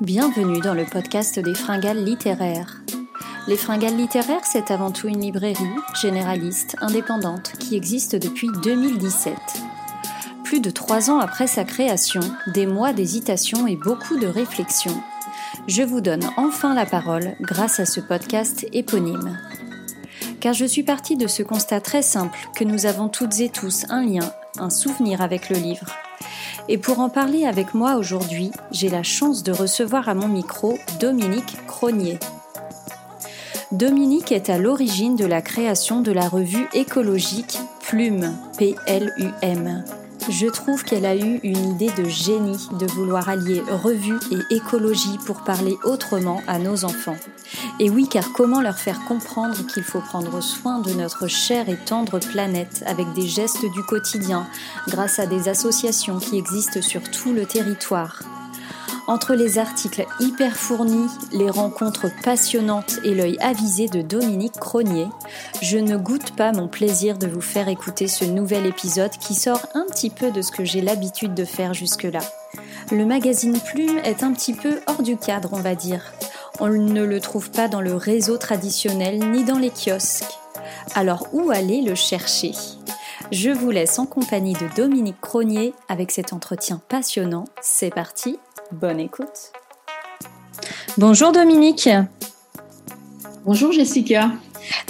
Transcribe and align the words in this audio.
Bienvenue 0.00 0.60
dans 0.60 0.72
le 0.72 0.86
podcast 0.86 1.38
des 1.38 1.54
fringales 1.54 2.02
littéraires. 2.02 2.80
Les 3.46 3.58
fringales 3.58 3.98
littéraires, 3.98 4.46
c'est 4.50 4.70
avant 4.70 4.90
tout 4.90 5.08
une 5.08 5.20
librairie 5.20 5.58
généraliste, 6.00 6.74
indépendante, 6.80 7.52
qui 7.58 7.76
existe 7.76 8.16
depuis 8.16 8.48
2017. 8.62 9.34
Plus 10.42 10.60
de 10.60 10.70
trois 10.70 11.10
ans 11.10 11.18
après 11.18 11.46
sa 11.46 11.64
création, 11.64 12.22
des 12.46 12.64
mois 12.64 12.94
d'hésitation 12.94 13.66
et 13.66 13.76
beaucoup 13.76 14.18
de 14.18 14.26
réflexion, 14.26 15.02
je 15.68 15.82
vous 15.82 16.00
donne 16.00 16.24
enfin 16.38 16.72
la 16.72 16.86
parole 16.86 17.36
grâce 17.42 17.78
à 17.78 17.84
ce 17.84 18.00
podcast 18.00 18.66
éponyme. 18.72 19.38
Car 20.40 20.54
je 20.54 20.64
suis 20.64 20.82
partie 20.82 21.18
de 21.18 21.26
ce 21.26 21.42
constat 21.42 21.82
très 21.82 22.00
simple 22.00 22.38
que 22.56 22.64
nous 22.64 22.86
avons 22.86 23.10
toutes 23.10 23.38
et 23.40 23.50
tous 23.50 23.84
un 23.90 24.06
lien, 24.06 24.32
un 24.58 24.70
souvenir 24.70 25.20
avec 25.20 25.50
le 25.50 25.56
livre 25.56 25.94
et 26.70 26.78
pour 26.78 27.00
en 27.00 27.08
parler 27.08 27.46
avec 27.46 27.74
moi 27.74 27.96
aujourd'hui, 27.96 28.52
j'ai 28.70 28.88
la 28.88 29.02
chance 29.02 29.42
de 29.42 29.50
recevoir 29.50 30.08
à 30.08 30.14
mon 30.14 30.28
micro 30.28 30.78
Dominique 31.00 31.56
Cronier. 31.66 32.16
Dominique 33.72 34.30
est 34.30 34.48
à 34.50 34.56
l'origine 34.56 35.16
de 35.16 35.26
la 35.26 35.42
création 35.42 36.00
de 36.00 36.12
la 36.12 36.28
revue 36.28 36.68
écologique 36.72 37.58
Plume, 37.80 38.36
P-L-U-M, 38.56 39.84
je 40.30 40.46
trouve 40.46 40.84
qu'elle 40.84 41.06
a 41.06 41.16
eu 41.16 41.40
une 41.42 41.72
idée 41.72 41.90
de 41.96 42.08
génie 42.08 42.68
de 42.78 42.86
vouloir 42.86 43.28
allier 43.28 43.62
revue 43.68 44.18
et 44.30 44.54
écologie 44.54 45.18
pour 45.26 45.42
parler 45.42 45.76
autrement 45.84 46.42
à 46.46 46.58
nos 46.58 46.84
enfants. 46.84 47.16
Et 47.78 47.90
oui, 47.90 48.08
car 48.08 48.32
comment 48.32 48.60
leur 48.60 48.78
faire 48.78 49.00
comprendre 49.06 49.66
qu'il 49.66 49.82
faut 49.82 50.00
prendre 50.00 50.40
soin 50.40 50.78
de 50.78 50.92
notre 50.92 51.26
chère 51.26 51.68
et 51.68 51.76
tendre 51.76 52.20
planète 52.20 52.84
avec 52.86 53.12
des 53.12 53.26
gestes 53.26 53.64
du 53.74 53.82
quotidien 53.82 54.46
grâce 54.88 55.18
à 55.18 55.26
des 55.26 55.48
associations 55.48 56.18
qui 56.18 56.38
existent 56.38 56.82
sur 56.82 57.02
tout 57.10 57.32
le 57.32 57.44
territoire 57.46 58.20
entre 59.06 59.34
les 59.34 59.58
articles 59.58 60.06
hyper 60.20 60.56
fournis, 60.56 61.08
les 61.32 61.50
rencontres 61.50 62.06
passionnantes 62.22 62.98
et 63.04 63.14
l'œil 63.14 63.36
avisé 63.40 63.88
de 63.88 64.02
Dominique 64.02 64.58
Cronier, 64.60 65.08
je 65.62 65.78
ne 65.78 65.96
goûte 65.96 66.36
pas 66.36 66.52
mon 66.52 66.68
plaisir 66.68 67.18
de 67.18 67.26
vous 67.26 67.40
faire 67.40 67.68
écouter 67.68 68.08
ce 68.08 68.24
nouvel 68.24 68.66
épisode 68.66 69.10
qui 69.10 69.34
sort 69.34 69.66
un 69.74 69.84
petit 69.90 70.10
peu 70.10 70.30
de 70.30 70.42
ce 70.42 70.52
que 70.52 70.64
j'ai 70.64 70.80
l'habitude 70.80 71.34
de 71.34 71.44
faire 71.44 71.74
jusque-là. 71.74 72.20
Le 72.92 73.04
magazine 73.04 73.58
Plume 73.60 73.98
est 74.04 74.22
un 74.22 74.32
petit 74.32 74.54
peu 74.54 74.80
hors 74.86 75.02
du 75.02 75.16
cadre, 75.16 75.50
on 75.52 75.60
va 75.60 75.74
dire. 75.74 76.12
On 76.58 76.68
ne 76.68 77.04
le 77.04 77.20
trouve 77.20 77.50
pas 77.50 77.68
dans 77.68 77.80
le 77.80 77.94
réseau 77.94 78.36
traditionnel 78.36 79.18
ni 79.30 79.44
dans 79.44 79.58
les 79.58 79.70
kiosques. 79.70 80.24
Alors 80.94 81.28
où 81.32 81.50
aller 81.50 81.82
le 81.82 81.94
chercher? 81.94 82.52
Je 83.32 83.50
vous 83.50 83.70
laisse 83.70 83.98
en 83.98 84.06
compagnie 84.06 84.54
de 84.54 84.68
Dominique 84.74 85.20
Cronier 85.20 85.72
avec 85.88 86.10
cet 86.10 86.32
entretien 86.32 86.80
passionnant. 86.88 87.44
C'est 87.60 87.94
parti, 87.94 88.38
Bonne 88.72 89.00
écoute. 89.00 89.52
Bonjour 90.96 91.32
Dominique. 91.32 91.88
Bonjour 93.44 93.72
Jessica. 93.72 94.30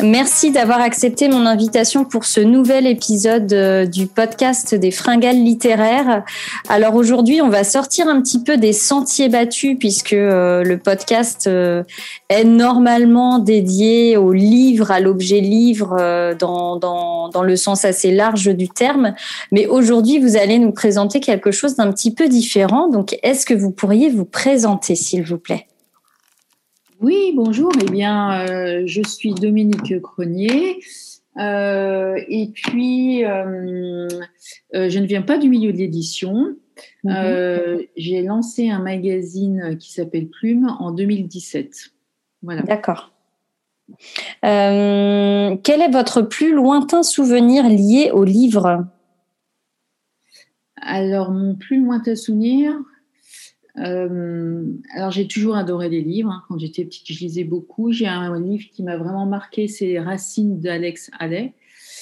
Merci 0.03 0.51
d'avoir 0.51 0.81
accepté 0.81 1.29
mon 1.29 1.47
invitation 1.47 2.05
pour 2.05 2.25
ce 2.25 2.41
nouvel 2.41 2.87
épisode 2.87 3.53
euh, 3.53 3.87
du 3.87 4.07
podcast 4.07 4.75
des 4.75 4.91
fringales 4.91 5.43
littéraires. 5.43 6.25
Alors 6.69 6.95
aujourd'hui, 6.95 7.43
on 7.43 7.49
va 7.49 7.65
sortir 7.65 8.09
un 8.09 8.21
petit 8.21 8.43
peu 8.43 8.57
des 8.57 8.73
sentiers 8.73 9.29
battus 9.29 9.77
puisque 9.79 10.13
euh, 10.13 10.63
le 10.63 10.79
podcast 10.79 11.47
euh, 11.47 11.83
est 12.29 12.45
normalement 12.45 13.39
dédié 13.39 14.17
au 14.17 14.33
livre, 14.33 14.91
à 14.91 15.01
l'objet 15.01 15.41
livre 15.41 16.35
dans, 16.39 16.77
dans, 16.77 17.29
dans 17.29 17.43
le 17.43 17.57
sens 17.57 17.85
assez 17.85 18.11
large 18.11 18.55
du 18.55 18.69
terme. 18.69 19.15
Mais 19.53 19.67
aujourd'hui, 19.67 20.19
vous 20.19 20.37
allez 20.37 20.59
nous 20.59 20.73
présenter 20.73 21.21
quelque 21.21 21.51
chose 21.51 21.77
d'un 21.77 21.91
petit 21.93 22.15
peu 22.15 22.29
différent. 22.29 22.89
Donc, 22.89 23.19
est-ce 23.23 23.47
que 23.47 23.55
vous 23.55 23.71
pourriez 23.71 24.11
vous 24.11 24.25
présenter, 24.25 24.95
s'il 24.95 25.25
vous 25.25 25.39
plaît? 25.39 25.67
Oui, 27.01 27.33
bonjour. 27.35 27.73
Eh 27.81 27.91
bien, 27.91 28.47
euh, 28.47 28.83
je 28.85 29.03
suis 29.03 29.33
Dominique 29.33 30.01
Cronier. 30.03 30.81
Euh, 31.39 32.21
et 32.29 32.49
puis, 32.49 33.25
euh, 33.25 34.09
je 34.73 34.99
ne 34.99 35.07
viens 35.07 35.23
pas 35.23 35.39
du 35.39 35.49
milieu 35.49 35.73
de 35.73 35.79
l'édition. 35.79 36.57
Mhm. 37.05 37.81
J'ai 37.97 38.23
lancé 38.23 38.71
un 38.71 38.81
magazine 38.81 39.79
qui 39.79 39.93
s'appelle 39.93 40.29
Plume 40.29 40.77
en 40.79 40.91
2017. 40.93 41.91
Voilà. 42.43 42.63
D'accord. 42.63 43.13
quel 44.43 45.83
est 45.83 45.93
votre 45.93 46.23
plus 46.23 46.55
lointain 46.55 47.03
souvenir 47.03 47.69
lié 47.69 48.11
au 48.13 48.25
livre? 48.25 48.87
Alors, 50.83 51.31
mon 51.31 51.55
plus 51.55 51.83
lointain 51.83 52.15
souvenir, 52.15 52.79
euh, 53.79 54.65
alors 54.95 55.11
j'ai 55.11 55.27
toujours 55.27 55.57
adoré 55.57 55.89
les 55.89 56.01
livres. 56.01 56.31
Hein. 56.31 56.43
Quand 56.49 56.59
j'étais 56.59 56.85
petite, 56.85 57.07
je 57.11 57.19
lisais 57.21 57.45
beaucoup. 57.45 57.93
J'ai 57.93 58.07
un, 58.07 58.39
livre 58.41 58.65
qui 58.73 58.83
m'a 58.83 58.97
vraiment 58.97 59.27
marqué, 59.27 59.69
c'est 59.69 59.99
Racines 59.99 60.61
d'Alex 60.61 61.11
Allais. 61.19 61.55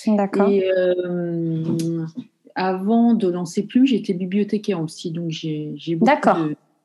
D'accord. 0.06 0.48
Et 0.48 0.64
euh, 0.70 2.06
avant 2.54 3.14
de 3.14 3.28
lancer 3.28 3.62
Plume, 3.62 3.86
j'étais 3.86 4.14
bibliothécaire 4.14 4.80
aussi, 4.80 5.10
donc 5.10 5.30
j'ai 5.30 5.76
beaucoup 5.96 6.10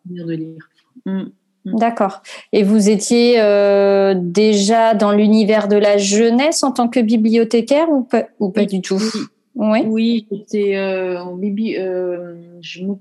de 0.06 0.24
de 0.26 0.32
lire. 0.34 0.70
Mm. 1.06 1.24
D'accord. 1.66 2.22
Et 2.52 2.64
vous 2.64 2.90
étiez 2.90 3.40
euh, 3.40 4.16
déjà 4.18 4.96
dans 4.96 5.14
l'univers 5.14 5.70
de 5.70 5.78
la 5.78 5.98
jeunesse 5.98 6.62
en 6.64 6.72
tant 6.72 6.90
que 6.90 7.00
bibliothécaire 7.00 7.90
ou 7.90 8.04
pas, 8.04 8.26
ou 8.40 8.50
pas 8.50 8.66
du 8.66 8.82
tout? 8.82 9.00
Oui, 9.56 9.84
oui 9.86 10.28
j'étais 10.32 10.76
euh, 10.78 11.24
euh 11.24 12.36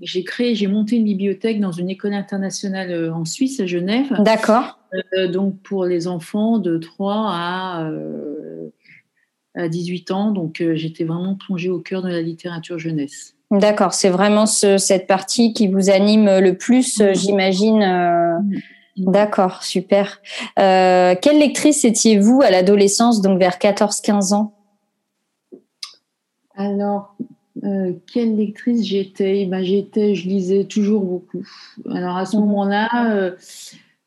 j'ai 0.01 0.25
créé, 0.25 0.55
j'ai 0.55 0.67
monté 0.67 0.97
une 0.97 1.05
bibliothèque 1.05 1.61
dans 1.61 1.73
une 1.73 1.89
école 1.89 2.13
internationale 2.13 2.91
euh, 2.91 3.15
en 3.15 3.25
Suisse, 3.25 3.61
à 3.61 3.67
Genève. 3.67 4.13
D'accord. 4.19 4.79
Euh, 5.17 5.29
donc 5.29 5.59
pour 5.63 5.87
les 5.87 6.09
enfants 6.09 6.59
de 6.59 6.77
3 6.77 7.15
à, 7.15 7.91
à 9.55 9.69
18 9.69 10.11
ans. 10.11 10.31
Donc 10.31 10.63
j'étais 10.75 11.05
vraiment 11.05 11.37
plongée 11.37 11.71
au 11.71 11.79
cœur 11.79 12.03
de 12.03 12.09
la 12.09 12.21
littérature 12.21 12.79
jeunesse. 12.79 13.35
D'accord, 13.51 13.93
c'est 13.93 14.09
vraiment 14.09 14.47
cette 14.47 15.07
partie 15.07 15.53
qui 15.53 15.69
vous 15.69 15.91
anime 15.91 16.39
le 16.39 16.57
plus, 16.57 17.03
j'imagine. 17.13 18.43
D'accord, 18.97 19.63
super. 19.63 20.21
quelle 20.57 21.39
lectrice 21.39 21.85
étiez-vous 21.85 22.41
à 22.43 22.51
l'adolescence, 22.51 23.23
donc 23.23 23.39
vers 23.39 23.57
14-15 23.59 24.35
ans? 24.35 24.55
Alors, 26.63 27.17
euh, 27.65 27.93
quelle 28.13 28.37
lectrice 28.37 28.85
j'étais? 28.85 29.47
Ben, 29.47 29.63
J'étais, 29.63 30.15
je 30.15 30.29
lisais 30.29 30.65
toujours 30.65 31.03
beaucoup. 31.03 31.47
Alors 31.91 32.17
à 32.17 32.25
ce 32.25 32.37
mhm. 32.37 32.45
moment-là, 32.45 32.89
euh, 33.11 33.33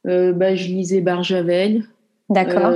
euh, 0.07 0.33
ben, 0.33 0.55
je 0.55 0.67
lisais 0.67 1.01
Barjavel. 1.01 1.83
D'accord. 2.29 2.73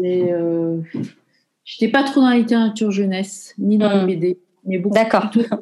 Je 0.00 1.82
n'étais 1.82 1.92
pas 1.92 2.02
trop 2.04 2.20
dans 2.20 2.30
la 2.30 2.38
littérature 2.38 2.90
jeunesse, 2.90 3.54
ni 3.58 3.76
dans 3.76 3.92
les 3.92 4.00
mhm. 4.00 4.06
BD. 4.06 4.38
Mais 4.64 4.78
beaucoup 4.78 4.94
D'accord. 4.94 5.30
Plutôt, 5.30 5.56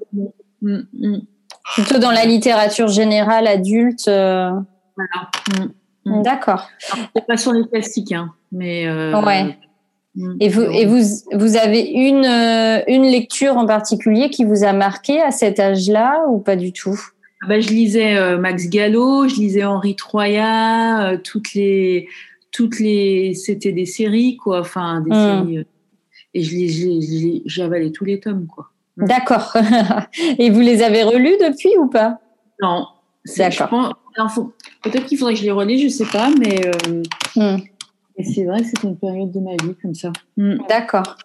mm, 0.62 0.78
mm. 0.92 1.20
plutôt, 1.74 1.98
dans 1.98 2.12
la 2.12 2.24
littérature 2.24 2.88
générale 2.88 3.46
adulte. 3.46 4.06
Voilà. 4.06 5.30
Mm, 6.04 6.22
D'accord. 6.22 6.68
Pas 7.26 7.36
sur 7.36 7.52
les 7.52 7.66
classiques, 7.66 8.12
hein, 8.12 8.32
mais. 8.52 8.88
ouais. 8.88 9.58
Mm. 10.16 10.36
Et 10.40 10.48
vous, 10.48 10.62
et 10.62 10.86
vous, 10.86 11.02
vous 11.32 11.56
avez 11.56 11.82
une, 11.82 12.24
euh, 12.24 12.82
une 12.88 13.04
lecture 13.04 13.56
en 13.56 13.66
particulier 13.66 14.30
qui 14.30 14.44
vous 14.44 14.64
a 14.64 14.72
marqué 14.72 15.20
à 15.20 15.30
cet 15.30 15.60
âge-là 15.60 16.24
ou 16.30 16.38
pas 16.38 16.56
du 16.56 16.72
tout? 16.72 16.98
Ah 17.42 17.48
bah, 17.48 17.60
Je 17.60 17.68
lisais 17.68 18.16
euh, 18.16 18.38
Max 18.38 18.68
Gallo, 18.68 19.28
je 19.28 19.36
lisais 19.36 19.64
Henri 19.64 19.94
Troyat, 19.94 21.10
euh, 21.10 21.18
toutes 21.22 21.52
les, 21.52 22.08
toutes 22.50 22.80
les, 22.80 23.34
c'était 23.34 23.72
des 23.72 23.84
séries 23.84 24.36
quoi, 24.38 24.60
enfin 24.60 25.02
des 25.02 25.10
mm. 25.10 25.14
séries. 25.14 25.66
et 26.34 26.42
je 26.42 27.40
j'avalais 27.44 27.92
tous 27.92 28.06
les 28.06 28.18
tomes 28.18 28.46
quoi. 28.46 28.70
Mm. 28.96 29.06
D'accord. 29.06 29.54
et 30.38 30.48
vous 30.48 30.60
les 30.60 30.82
avez 30.82 31.02
relus 31.02 31.36
depuis 31.46 31.76
ou 31.78 31.88
pas? 31.88 32.18
Non. 32.62 32.86
D'accord. 33.36 33.98
Peut-être 34.82 35.04
qu'il 35.06 35.18
faudrait 35.18 35.34
que 35.34 35.40
je 35.40 35.44
les 35.44 35.50
relis, 35.50 35.78
je 35.78 35.88
sais 35.88 36.06
pas, 36.06 36.30
mais. 36.38 36.60
Et 38.18 38.24
c'est 38.24 38.44
vrai 38.44 38.60
que 38.60 38.66
c'était 38.66 38.88
une 38.88 38.96
période 38.96 39.30
de 39.30 39.40
ma 39.40 39.52
vie 39.52 39.74
comme 39.82 39.94
ça. 39.94 40.10
Mm. 40.38 40.54
D'accord. 40.68 41.16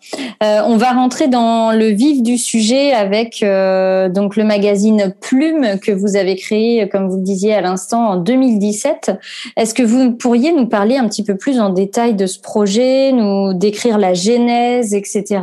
Euh, 0.44 0.62
on 0.66 0.76
va 0.76 0.92
rentrer 0.92 1.30
dans 1.30 1.72
le 1.72 1.88
vif 1.88 2.22
du 2.22 2.38
sujet 2.38 2.92
avec 2.92 3.44
euh, 3.44 4.10
donc 4.10 4.36
le 4.36 4.44
magazine 4.44 5.14
Plume 5.22 5.80
que 5.82 5.92
vous 5.92 6.18
avez 6.18 6.36
créé, 6.36 6.90
comme 6.90 7.08
vous 7.08 7.18
le 7.18 7.24
disiez 7.24 7.54
à 7.54 7.62
l'instant, 7.62 8.10
en 8.10 8.18
2017. 8.18 9.12
Est-ce 9.56 9.74
que 9.74 9.84
vous 9.84 10.12
pourriez 10.12 10.52
nous 10.52 10.68
parler 10.68 10.98
un 10.98 11.08
petit 11.08 11.24
peu 11.24 11.38
plus 11.38 11.62
en 11.62 11.70
détail 11.70 12.14
de 12.14 12.26
ce 12.26 12.40
projet, 12.40 13.14
nous 13.14 13.54
décrire 13.54 13.98
la 13.98 14.14
genèse, 14.14 14.94
etc., 14.94 15.42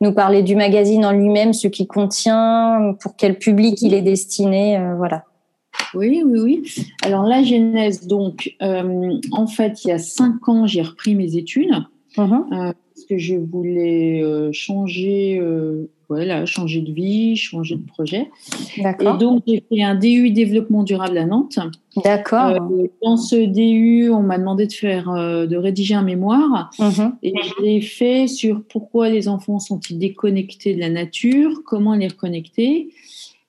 nous 0.00 0.12
parler 0.12 0.42
du 0.42 0.56
magazine 0.56 1.04
en 1.04 1.12
lui-même, 1.12 1.52
ce 1.52 1.68
qu'il 1.68 1.86
contient, 1.86 2.94
pour 3.00 3.14
quel 3.16 3.38
public 3.38 3.82
il 3.82 3.92
est 3.92 4.02
destiné, 4.02 4.78
euh, 4.78 4.94
voilà. 4.96 5.24
Oui, 5.94 6.22
oui, 6.24 6.40
oui. 6.40 6.86
Alors 7.02 7.24
la 7.24 7.42
genèse, 7.42 8.06
donc, 8.06 8.54
euh, 8.62 9.18
en 9.32 9.46
fait, 9.46 9.84
il 9.84 9.88
y 9.88 9.92
a 9.92 9.98
cinq 9.98 10.48
ans, 10.48 10.66
j'ai 10.66 10.82
repris 10.82 11.14
mes 11.14 11.36
études. 11.36 11.74
Uh-huh. 12.18 12.46
parce 12.50 13.06
que 13.08 13.16
je 13.16 13.36
voulais 13.36 14.22
changer 14.52 15.40
voilà, 16.12 16.44
changer 16.44 16.82
de 16.82 16.92
vie, 16.92 17.36
changer 17.36 17.76
de 17.76 17.86
projet. 17.86 18.30
Et 18.76 18.82
donc, 19.18 19.44
j'ai 19.46 19.64
fait 19.66 19.82
un 19.82 19.94
DU 19.94 20.30
développement 20.30 20.82
durable 20.82 21.16
à 21.16 21.24
Nantes. 21.24 21.58
D'accord. 22.04 22.48
Euh, 22.48 22.86
dans 23.02 23.16
ce 23.16 23.36
DU, 23.46 24.10
on 24.10 24.22
m'a 24.22 24.36
demandé 24.36 24.66
de 24.66 24.74
faire, 24.74 25.08
euh, 25.08 25.46
de 25.46 25.56
rédiger 25.56 25.94
un 25.94 26.02
mémoire. 26.02 26.70
Mhm. 26.78 27.14
Et 27.22 27.32
je 27.42 27.62
l'ai 27.62 27.80
fait 27.80 28.26
sur 28.26 28.62
pourquoi 28.62 29.08
les 29.08 29.26
enfants 29.26 29.58
sont-ils 29.58 29.98
déconnectés 29.98 30.74
de 30.74 30.80
la 30.80 30.90
nature, 30.90 31.62
comment 31.64 31.94
les 31.94 32.08
reconnecter. 32.08 32.90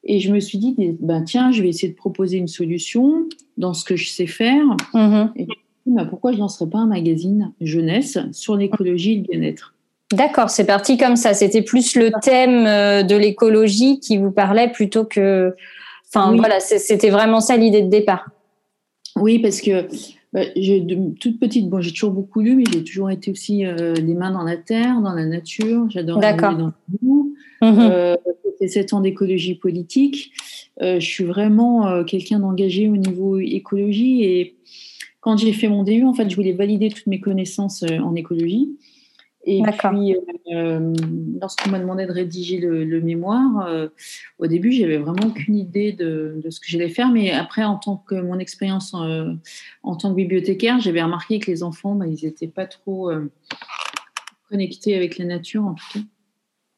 Et 0.05 0.19
je 0.19 0.33
me 0.33 0.39
suis 0.39 0.57
dit, 0.57 0.75
ben 0.99 1.23
tiens, 1.23 1.51
je 1.51 1.61
vais 1.61 1.69
essayer 1.69 1.89
de 1.89 1.97
proposer 1.97 2.37
une 2.37 2.47
solution 2.47 3.25
dans 3.57 3.73
ce 3.73 3.85
que 3.85 3.95
je 3.95 4.09
sais 4.09 4.27
faire. 4.27 4.65
Mhm. 4.93 5.31
Et 5.35 5.47
ben, 5.85 6.05
pourquoi 6.05 6.33
je 6.33 6.37
lancerais 6.39 6.69
pas 6.69 6.79
un 6.79 6.87
magazine 6.87 7.53
jeunesse 7.61 8.17
sur 8.31 8.55
l'écologie 8.55 9.13
et 9.13 9.15
le 9.17 9.21
bien-être? 9.21 9.73
D'accord, 10.11 10.49
c'est 10.49 10.65
parti 10.65 10.97
comme 10.97 11.15
ça. 11.15 11.33
C'était 11.33 11.61
plus 11.61 11.95
le 11.95 12.11
thème 12.21 12.67
euh, 12.67 13.03
de 13.03 13.15
l'écologie 13.15 13.99
qui 13.99 14.17
vous 14.17 14.31
parlait 14.31 14.69
plutôt 14.69 15.05
que. 15.05 15.55
Enfin, 16.07 16.35
voilà, 16.35 16.59
c'était 16.59 17.09
vraiment 17.09 17.39
ça 17.39 17.57
l'idée 17.57 17.81
de 17.81 17.89
départ. 17.89 18.29
Oui, 19.15 19.39
parce 19.39 19.61
que 19.61 19.87
bah, 20.31 20.41
j'ai 20.55 20.85
toute 21.19 21.39
petite, 21.39 21.69
bon, 21.69 21.81
j'ai 21.81 21.91
toujours 21.91 22.11
beaucoup 22.11 22.41
lu, 22.41 22.55
mais 22.55 22.63
j'ai 22.71 22.83
toujours 22.83 23.09
été 23.09 23.31
aussi 23.31 23.65
euh, 23.65 23.95
les 23.95 24.13
mains 24.13 24.31
dans 24.31 24.43
la 24.43 24.57
terre, 24.57 25.01
dans 25.01 25.13
la 25.13 25.25
nature. 25.25 25.89
J'adore 25.89 26.19
D'accord. 26.19 26.55
dans 26.55 26.65
le 26.67 26.71
mmh. 27.71 27.89
euh, 27.91 28.15
7 28.65 28.93
ans 28.93 29.01
d'écologie 29.01 29.55
politique. 29.55 30.31
Euh, 30.81 30.99
je 30.99 31.05
suis 31.05 31.23
vraiment 31.23 32.03
quelqu'un 32.03 32.39
d'engagé 32.39 32.87
au 32.87 32.97
niveau 32.97 33.39
écologie 33.39 34.23
et 34.23 34.55
quand 35.19 35.37
j'ai 35.37 35.53
fait 35.53 35.69
mon 35.69 35.83
DU, 35.83 36.03
en 36.03 36.13
fait, 36.13 36.29
je 36.29 36.35
voulais 36.35 36.51
valider 36.51 36.89
toutes 36.89 37.07
mes 37.07 37.21
connaissances 37.21 37.83
en 37.83 38.13
écologie. 38.15 38.69
Et 39.45 39.61
puis, 39.61 40.15
euh, 40.53 40.93
lorsqu'on 41.41 41.69
m'a 41.69 41.79
demandé 41.79 42.05
de 42.05 42.11
rédiger 42.11 42.59
le, 42.59 43.01
mémoire, 43.01 43.67
euh, 43.67 43.89
au 44.39 44.47
début, 44.47 44.71
j'avais 44.71 44.97
vraiment 44.97 45.27
aucune 45.27 45.55
idée 45.55 45.91
de, 45.91 46.41
ce 46.49 46.59
que 46.61 46.67
j'allais 46.67 46.89
faire. 46.89 47.09
Mais 47.09 47.31
après, 47.31 47.63
en 47.63 47.75
tant 47.75 47.97
que 47.97 48.15
mon 48.15 48.39
expérience 48.39 48.93
euh, 48.93 49.33
en 49.83 49.97
tant 49.97 50.11
que 50.11 50.15
bibliothécaire, 50.15 50.79
j'avais 50.79 51.03
remarqué 51.03 51.39
que 51.39 51.51
les 51.51 51.61
enfants, 51.61 51.95
bah, 51.95 52.07
ils 52.07 52.25
n'étaient 52.25 52.47
pas 52.47 52.65
trop 52.65 53.11
connectés 54.49 54.95
avec 54.95 55.17
la 55.17 55.25
nature, 55.25 55.65
en 55.65 55.73
tout 55.73 55.85
cas. 55.93 55.99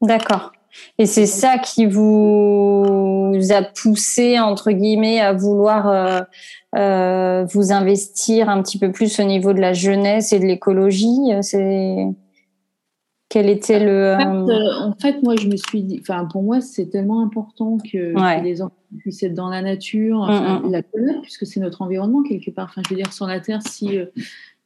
D'accord. 0.02 0.52
Et 0.98 1.06
c'est 1.06 1.26
ça 1.26 1.58
qui 1.58 1.86
vous 1.86 3.34
a 3.50 3.62
poussé, 3.62 4.40
entre 4.40 4.72
guillemets, 4.72 5.20
à 5.20 5.34
vouloir 5.34 6.26
vous 6.74 7.72
investir 7.72 8.50
un 8.50 8.62
petit 8.62 8.80
peu 8.80 8.92
plus 8.92 9.20
au 9.20 9.24
niveau 9.24 9.54
de 9.54 9.62
la 9.62 9.74
jeunesse 9.74 10.34
et 10.34 10.40
de 10.40 10.46
l'écologie. 10.46 11.32
C'est 11.42 12.08
quel 13.36 13.50
était 13.50 13.84
le. 13.84 14.14
En 14.14 14.46
fait, 14.46 14.54
euh, 14.54 14.80
en 14.80 14.94
fait, 14.94 15.24
moi, 15.24 15.36
je 15.36 15.48
me 15.48 15.58
suis 15.58 15.84
dit, 15.84 16.00
enfin, 16.00 16.26
pour 16.26 16.42
moi, 16.42 16.62
c'est 16.62 16.86
tellement 16.86 17.22
important 17.22 17.78
que, 17.78 18.42
les 18.42 18.62
enfants 18.62 18.74
puissent 19.00 19.24
être 19.24 19.34
dans 19.34 19.50
la 19.50 19.62
nature, 19.62 20.22
mm, 20.22 20.68
mm. 20.68 20.72
la 20.72 20.82
connaître, 20.84 21.22
puisque 21.22 21.46
c'est 21.46 21.60
notre 21.60 21.82
environnement 21.82 22.24
quelque 22.24 22.50
part. 22.52 22.70
Enfin, 22.70 22.82
je 22.86 22.94
veux 22.94 22.96
dire, 22.96 23.12
sur 23.12 23.28
la 23.28 23.42
Terre, 23.42 23.62
si, 23.68 23.98
euh, 23.98 24.06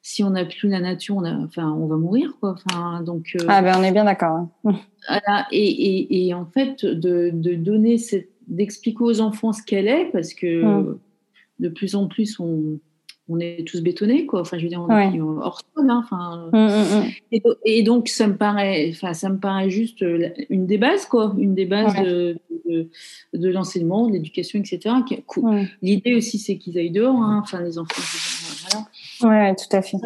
si 0.09 0.23
on 0.23 0.31
n'a 0.31 0.43
plus 0.43 0.69
la 0.69 0.79
nature, 0.79 1.17
on, 1.17 1.23
a, 1.23 1.31
enfin, 1.35 1.71
on 1.71 1.85
va 1.85 1.95
mourir, 1.95 2.35
quoi. 2.39 2.55
Enfin, 2.65 3.03
donc, 3.03 3.35
euh, 3.39 3.45
ah, 3.47 3.61
ben, 3.61 3.75
on 3.77 3.83
est 3.83 3.91
bien 3.91 4.05
d'accord. 4.05 4.47
Voilà, 5.07 5.47
et, 5.51 5.69
et, 5.69 6.27
et, 6.27 6.33
en 6.33 6.45
fait, 6.45 6.83
de, 6.83 7.29
de 7.31 7.53
donner, 7.53 7.97
d'expliquer 8.47 9.03
aux 9.03 9.21
enfants 9.21 9.53
ce 9.53 9.61
qu'elle 9.61 9.87
est, 9.87 10.05
parce 10.11 10.33
que 10.33 10.63
mm. 10.63 10.99
de 11.59 11.69
plus 11.69 11.93
en 11.93 12.07
plus, 12.07 12.39
on 12.39 12.79
on 13.29 13.39
est 13.39 13.65
tous 13.67 13.81
bétonnés, 13.81 14.25
quoi. 14.25 14.41
Enfin, 14.41 14.57
je 14.57 14.63
veux 14.63 14.69
dire, 14.69 14.81
on 14.81 14.89
est 14.89 15.19
hors 15.21 15.61
sol. 15.75 15.89
Hein, 15.89 16.01
enfin, 16.03 16.49
hum, 16.51 16.67
hum, 16.69 17.03
hum. 17.03 17.55
Et, 17.63 17.83
donc, 17.83 18.09
ça 18.09 18.27
me 18.27 18.35
paraît, 18.35 18.89
enfin, 18.91 19.13
ça 19.13 19.29
me 19.29 19.37
paraît 19.37 19.69
juste 19.69 20.01
euh, 20.01 20.29
une 20.49 20.65
des 20.65 20.77
bases, 20.77 21.05
quoi, 21.05 21.33
une 21.37 21.53
des 21.53 21.65
bases 21.65 21.95
de, 22.03 22.37
de, 23.33 23.49
l'enseignement, 23.49 24.07
de 24.07 24.13
l'éducation, 24.13 24.59
etc. 24.59 24.95
L'idée 25.81 26.15
aussi, 26.15 26.39
c'est 26.39 26.57
qu'ils 26.57 26.77
aillent 26.77 26.91
dehors, 26.91 27.15
hein, 27.15 27.41
enfin, 27.43 27.61
les 27.61 27.77
enfants. 27.77 28.01
Voilà. 29.21 29.49
Oui, 29.51 29.55
tout 29.55 29.75
à 29.75 29.81
fait. 29.81 29.97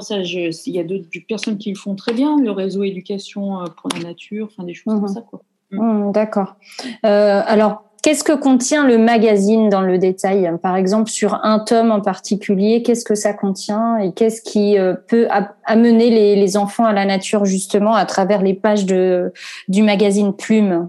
Ça, 0.00 0.18
il 0.20 0.72
y 0.74 0.78
a 0.78 0.84
d'autres 0.84 1.06
personnes 1.26 1.58
qui 1.58 1.70
le 1.70 1.76
font 1.76 1.94
très 1.94 2.12
bien, 2.12 2.36
le 2.38 2.50
réseau 2.50 2.84
éducation 2.84 3.60
euh, 3.60 3.64
pour 3.66 3.90
la 3.94 4.02
nature, 4.02 4.48
enfin, 4.50 4.64
des 4.64 4.74
choses 4.74 4.94
comme 4.94 5.08
ça, 5.08 5.22
quoi. 5.22 5.40
D'accord. 6.12 6.56
Euh, 7.04 7.42
alors, 7.44 7.84
Qu'est-ce 8.06 8.22
que 8.22 8.34
contient 8.34 8.86
le 8.86 8.98
magazine 8.98 9.68
dans 9.68 9.80
le 9.80 9.98
détail? 9.98 10.48
Par 10.62 10.76
exemple, 10.76 11.10
sur 11.10 11.44
un 11.44 11.58
tome 11.58 11.90
en 11.90 12.00
particulier, 12.00 12.84
qu'est-ce 12.84 13.04
que 13.04 13.16
ça 13.16 13.32
contient 13.32 13.96
et 13.98 14.12
qu'est-ce 14.12 14.42
qui 14.42 14.78
euh, 14.78 14.94
peut 14.94 15.26
amener 15.64 16.36
les, 16.36 16.56
enfants 16.56 16.84
à 16.84 16.92
la 16.92 17.04
nature 17.04 17.44
justement 17.46 17.94
à 17.94 18.06
travers 18.06 18.42
les 18.42 18.54
pages 18.54 18.86
de, 18.86 19.32
du 19.66 19.82
magazine 19.82 20.32
Plume? 20.32 20.88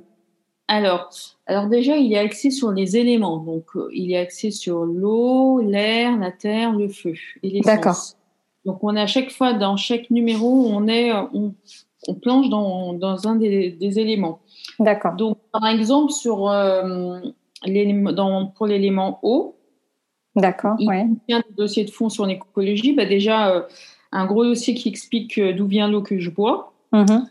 Alors, 0.68 1.10
alors 1.48 1.66
déjà, 1.66 1.98
il 1.98 2.06
y 2.06 2.16
a 2.16 2.22
accès 2.22 2.52
sur 2.52 2.72
les 2.72 2.98
éléments. 2.98 3.38
Donc, 3.38 3.66
euh, 3.76 3.90
il 3.94 4.12
y 4.12 4.16
a 4.16 4.20
accès 4.20 4.52
sur 4.52 4.86
l'eau, 4.86 5.60
l'air, 5.60 6.16
la 6.18 6.30
terre, 6.30 6.72
le 6.74 6.88
feu 6.88 7.16
et 7.42 7.50
les 7.50 7.62
D'accord. 7.62 7.98
Donc, 8.64 8.84
on 8.84 8.96
a 8.96 9.02
à 9.02 9.08
chaque 9.08 9.32
fois, 9.32 9.54
dans 9.54 9.76
chaque 9.76 10.12
numéro, 10.12 10.68
on, 10.68 10.88
est, 10.88 11.12
on, 11.12 11.56
planche 12.14 12.50
dans, 12.50 13.28
un 13.28 13.36
des 13.36 14.00
éléments. 14.00 14.40
D'accord. 14.80 15.16
Donc, 15.16 15.38
par 15.52 15.66
exemple, 15.68 16.12
sur, 16.12 16.50
euh, 16.50 17.20
dans, 17.66 18.48
pour 18.48 18.68
l'élément 18.68 19.20
eau, 19.24 19.56
D'accord, 20.36 20.76
il 20.80 20.88
ouais. 20.88 21.06
y 21.28 21.34
a 21.34 21.38
un 21.38 21.44
dossier 21.58 21.84
de 21.84 21.90
fond 21.90 22.10
sur 22.10 22.26
l'écologie. 22.26 22.94
Bah 22.94 23.06
déjà, 23.06 23.50
euh, 23.50 23.62
un 24.12 24.28
gros 24.28 24.44
dossier 24.44 24.76
qui 24.76 24.88
explique 24.88 25.40
euh, 25.40 25.52
d'où 25.52 25.66
vient 25.66 25.90
l'eau 25.90 26.04
que 26.04 26.20
je 26.20 26.30
bois. 26.30 26.74
Mm-hmm. 26.94 27.24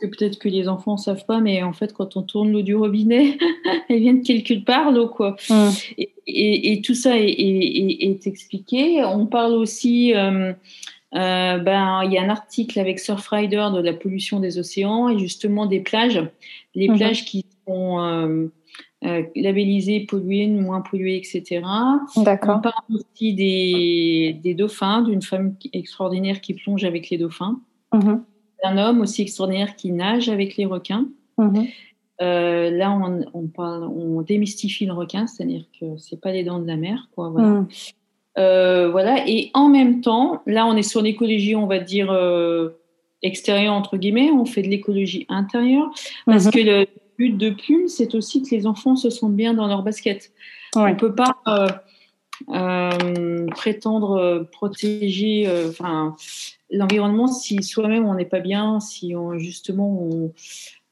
que 0.00 0.06
peut-être 0.06 0.38
que 0.38 0.48
les 0.48 0.68
enfants 0.68 0.92
ne 0.92 0.98
savent 0.98 1.26
pas, 1.26 1.40
mais 1.40 1.62
en 1.62 1.72
fait, 1.72 1.92
quand 1.92 2.16
on 2.16 2.22
tourne 2.22 2.52
l'eau 2.52 2.62
du 2.62 2.76
robinet, 2.76 3.38
elle 3.88 3.98
vient 3.98 4.14
de 4.14 4.22
quelque 4.22 4.54
part, 4.64 4.92
l'eau, 4.92 5.08
quoi. 5.08 5.36
Mm. 5.50 5.70
Et, 6.26 6.80
tout 6.82 6.94
ça 6.94 7.18
est, 7.18 8.26
expliqué. 8.26 9.04
On 9.04 9.26
parle 9.26 9.54
aussi 9.54 10.14
euh, 10.14 10.52
ben, 11.14 12.02
il 12.04 12.12
y 12.12 12.18
a 12.18 12.22
un 12.22 12.28
article 12.28 12.78
avec 12.80 12.98
Surfrider 12.98 13.68
de 13.72 13.80
la 13.80 13.92
pollution 13.92 14.40
des 14.40 14.58
océans 14.58 15.08
et 15.08 15.18
justement 15.18 15.66
des 15.66 15.80
plages, 15.80 16.20
les 16.74 16.88
mhm. 16.88 16.96
plages 16.96 17.24
qui 17.24 17.46
sont 17.66 18.00
euh, 18.00 18.46
euh, 19.04 19.22
labellisées, 19.36 20.00
polluées, 20.00 20.48
moins 20.48 20.80
polluées, 20.80 21.16
etc. 21.16 21.62
D'accord. 22.16 22.56
On 22.56 22.60
parle 22.60 22.74
aussi 22.90 23.34
des, 23.34 24.38
des 24.42 24.54
dauphins, 24.54 25.02
d'une 25.02 25.22
femme 25.22 25.54
extraordinaire 25.72 26.40
qui 26.40 26.54
plonge 26.54 26.84
avec 26.84 27.10
les 27.10 27.18
dauphins, 27.18 27.60
mhm. 27.92 28.24
d'un 28.64 28.78
homme 28.78 29.00
aussi 29.00 29.22
extraordinaire 29.22 29.76
qui 29.76 29.92
nage 29.92 30.28
avec 30.28 30.56
les 30.56 30.66
requins. 30.66 31.06
Mhm. 31.38 31.66
là, 32.20 32.90
on, 32.90 33.24
on, 33.34 33.46
parle, 33.46 33.84
on 33.84 34.20
démystifie 34.22 34.86
le 34.86 34.92
requin, 34.92 35.26
c'est-à-dire 35.28 35.64
que 35.78 35.96
c'est 35.96 36.20
pas 36.20 36.32
les 36.32 36.42
dents 36.42 36.58
de 36.58 36.66
la 36.66 36.76
mer, 36.76 37.08
quoi. 37.14 37.28
Voilà. 37.28 37.66
Euh, 38.38 38.90
voilà. 38.90 39.24
Et 39.26 39.50
en 39.54 39.68
même 39.68 40.00
temps, 40.00 40.42
là, 40.46 40.66
on 40.66 40.76
est 40.76 40.82
sur 40.82 41.02
l'écologie, 41.02 41.54
on 41.54 41.66
va 41.66 41.78
dire 41.78 42.10
euh, 42.10 42.70
extérieure 43.22 43.74
entre 43.74 43.96
guillemets. 43.96 44.30
On 44.30 44.44
fait 44.44 44.62
de 44.62 44.68
l'écologie 44.68 45.26
intérieure 45.28 45.90
parce 46.26 46.46
mhm. 46.46 46.50
que 46.52 46.58
le 46.58 46.86
but 47.18 47.36
de 47.36 47.50
Plume, 47.50 47.88
c'est 47.88 48.14
aussi 48.14 48.42
que 48.42 48.54
les 48.54 48.66
enfants 48.66 48.96
se 48.96 49.10
sentent 49.10 49.36
bien 49.36 49.54
dans 49.54 49.66
leur 49.66 49.82
basket. 49.82 50.32
On 50.76 50.88
ne 50.88 50.94
peut 50.94 51.14
pas 51.14 51.36
euh, 52.48 53.46
prétendre 53.52 54.48
protéger, 54.50 55.48
enfin, 55.68 56.16
l'environnement 56.70 57.28
si 57.28 57.62
soi-même 57.62 58.06
on 58.06 58.14
n'est 58.14 58.24
pas 58.24 58.40
bien, 58.40 58.80
si 58.80 59.14
on, 59.14 59.38
justement 59.38 59.88
on 60.02 60.32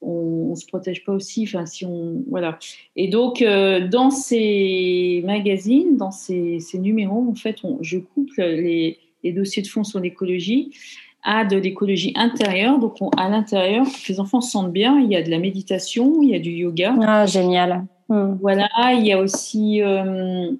on, 0.02 0.50
ne 0.50 0.54
se 0.54 0.66
protège 0.66 1.04
pas 1.04 1.12
aussi. 1.12 1.44
Enfin, 1.44 1.66
si 1.66 1.86
on 1.86 2.22
voilà. 2.28 2.58
Et 2.96 3.08
donc 3.08 3.40
euh, 3.40 3.86
dans 3.86 4.10
ces 4.10 5.22
magazines, 5.24 5.96
dans 5.96 6.10
ces, 6.10 6.60
numéros, 6.74 7.26
en 7.30 7.34
fait, 7.34 7.56
je 7.80 7.98
couple 7.98 8.42
les, 8.42 8.98
dossiers 9.24 9.62
de 9.62 9.68
fond 9.68 9.84
sur 9.84 10.00
l'écologie 10.00 10.74
à 11.22 11.44
de 11.44 11.56
l'écologie 11.56 12.12
intérieure. 12.16 12.78
Donc 12.78 12.96
à 13.16 13.28
l'intérieur, 13.28 13.86
les 14.08 14.20
enfants 14.20 14.40
se 14.40 14.50
sentent 14.50 14.72
bien. 14.72 14.98
Il 14.98 15.10
y 15.10 15.16
a 15.16 15.22
de 15.22 15.30
la 15.30 15.38
méditation, 15.38 16.20
il 16.22 16.30
y 16.30 16.34
a 16.34 16.40
du 16.40 16.50
yoga. 16.50 16.94
Ah 17.00 17.26
génial. 17.26 17.84
Hmm. 18.08 18.34
Voilà, 18.40 18.68
il 18.92 19.06
y 19.06 19.12
a 19.12 19.20
aussi 19.20 19.80
euh, 19.80 20.50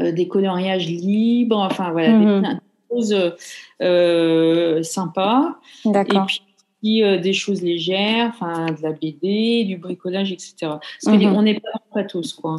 euh, 0.00 0.12
des 0.12 0.26
coloriages 0.26 0.88
libres. 0.88 1.58
Enfin 1.58 1.92
voilà, 1.92 2.08
des, 2.08 2.24
hmm. 2.24 2.60
choses 2.90 4.82
sympas. 4.82 5.56
D'accord 5.84 6.26
euh, 6.84 7.18
des 7.18 7.32
choses 7.32 7.62
légères, 7.62 8.28
enfin 8.28 8.66
de 8.66 8.82
la 8.82 8.92
BD, 8.92 9.64
du 9.64 9.78
bricolage, 9.78 10.32
etc. 10.32 10.54
Parce 10.60 10.80
qu'on 11.04 11.16
mhm. 11.16 11.42
n'est 11.42 11.60
pas 11.60 11.68
quoi. 12.40 12.56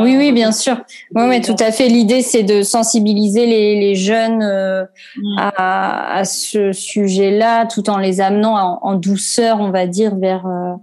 oui, 0.00 0.16
oui, 0.16 0.32
bien 0.32 0.52
sûr. 0.52 0.76
Oui, 1.14 1.22
oui, 1.28 1.40
tout 1.40 1.56
à 1.58 1.70
fait. 1.70 1.88
L'idée, 1.88 2.22
c'est 2.22 2.42
de 2.42 2.62
sensibiliser 2.62 3.46
les, 3.46 3.80
les 3.80 3.94
jeunes 3.94 4.42
euh, 4.42 4.84
mm. 5.16 5.38
à, 5.38 6.18
à, 6.18 6.24
ce 6.24 6.72
sujet-là, 6.72 7.66
tout 7.66 7.88
en 7.90 7.98
les 7.98 8.20
amenant 8.20 8.78
en, 8.82 8.94
douceur, 8.94 9.60
on 9.60 9.70
va 9.70 9.86
dire, 9.86 10.16
vers 10.16 10.46
euh, 10.46 10.74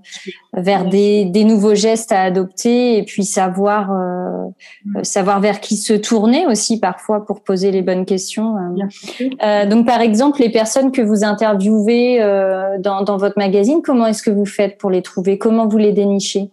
vers 0.53 0.85
des, 0.85 1.25
des, 1.25 1.43
nouveaux 1.43 1.75
gestes 1.75 2.11
à 2.11 2.21
adopter 2.21 2.97
et 2.97 3.03
puis 3.03 3.25
savoir 3.25 3.91
euh, 3.91 4.47
mm. 4.85 5.03
savoir 5.03 5.39
vers 5.39 5.59
qui 5.59 5.77
se 5.77 5.93
tourner 5.93 6.45
aussi 6.47 6.79
parfois 6.79 7.25
pour 7.25 7.41
poser 7.41 7.71
les 7.71 7.81
bonnes 7.81 8.05
questions. 8.05 8.55
donc, 9.69 9.85
par 9.85 10.01
exemple, 10.01 10.41
les 10.41 10.49
personnes 10.49 10.91
que 10.91 11.01
vous 11.01 11.23
interviewez 11.23 12.19
dans, 12.79 13.01
dans 13.03 13.17
votre 13.17 13.37
magazine, 13.37 13.81
comment 13.83 14.07
est-ce 14.07 14.23
que 14.23 14.31
vous 14.31 14.45
faites 14.45 14.77
pour 14.77 14.89
les 14.89 15.01
trouver? 15.01 15.37
Comment 15.37 15.67
vous 15.67 15.77
les 15.77 15.91
dénichez? 15.91 16.51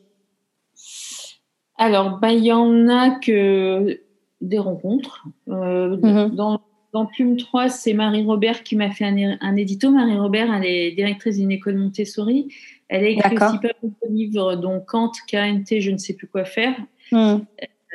Alors, 1.82 2.20
bah, 2.20 2.30
il 2.30 2.44
y 2.44 2.52
en 2.52 2.88
a 2.88 3.10
que 3.10 4.00
des 4.40 4.58
rencontres. 4.58 5.26
Euh, 5.48 5.96
mhm. 5.96 6.36
dans, 6.36 6.60
dans, 6.92 7.06
Plume 7.06 7.36
3, 7.36 7.68
c'est 7.68 7.92
Marie-Robert 7.92 8.62
qui 8.62 8.76
m'a 8.76 8.92
fait 8.92 9.04
un, 9.04 9.56
édito. 9.56 9.90
Marie-Robert, 9.90 10.54
elle 10.54 10.64
est 10.64 10.92
directrice 10.92 11.38
d'une 11.38 11.50
école 11.50 11.76
Montessori. 11.76 12.54
Elle 12.88 13.04
a 13.04 13.08
écrit 13.08 13.34
aussi 13.34 13.58
pas 13.58 13.68
de 13.82 14.14
livres, 14.14 14.54
dont 14.54 14.78
Kant, 14.78 15.10
KNT, 15.26 15.80
je 15.80 15.90
ne 15.90 15.98
sais 15.98 16.14
plus 16.14 16.28
quoi 16.28 16.44
faire. 16.44 16.76
Mhm. 17.10 17.44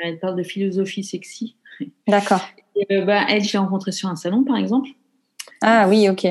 Elle 0.03 0.19
parle 0.19 0.35
de 0.35 0.43
philosophie 0.43 1.05
sexy. 1.05 1.55
D'accord. 2.07 2.41
Euh, 2.91 3.05
bah, 3.05 3.25
elle, 3.29 3.41
je 3.41 3.53
l'ai 3.53 3.59
rencontrée 3.59 3.93
sur 3.93 4.09
un 4.09 4.17
salon, 4.17 4.43
par 4.43 4.57
exemple. 4.57 4.89
Ah 5.61 5.87
oui, 5.87 6.09
ok. 6.09 6.27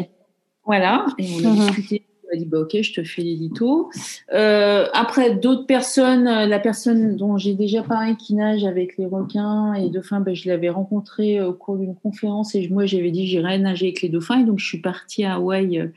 Voilà, 0.67 1.07
et 1.17 1.27
on 1.37 1.47
a 1.47 1.49
mhm. 1.49 1.57
discuté 1.57 2.06
m'a 2.31 2.39
dit 2.39 2.47
bah, 2.47 2.61
ok 2.61 2.77
je 2.81 2.93
te 2.93 3.05
fais 3.05 3.23
l'édito 3.23 3.91
euh, 4.33 4.87
après 4.93 5.35
d'autres 5.35 5.67
personnes 5.67 6.27
euh, 6.27 6.47
la 6.47 6.59
personne 6.59 7.17
dont 7.17 7.37
j'ai 7.39 7.55
déjà 7.55 7.83
parlé 7.83 8.17
qui 8.17 8.35
nage 8.35 8.65
avec 8.65 8.97
les 8.97 9.07
requins 9.07 9.75
et 9.75 9.83
les 9.83 9.91
dauphins 9.91 10.21
bah, 10.21 10.35
je 10.35 10.49
l'avais 10.49 10.71
rencontré 10.71 11.41
au 11.41 11.53
cours 11.53 11.77
d'une 11.77 11.95
conférence 11.95 12.55
et 12.55 12.69
moi 12.69 12.87
j'avais 12.87 13.11
dit 13.11 13.27
j'irai 13.27 13.59
nager 13.59 13.87
avec 13.87 14.03
les 14.03 14.09
dauphins 14.09 14.41
et 14.41 14.45
donc 14.45 14.59
je 14.59 14.67
suis 14.67 14.81
partie 14.81 15.25
à 15.25 15.35
Hawaï 15.35 15.79
euh, 15.79 15.89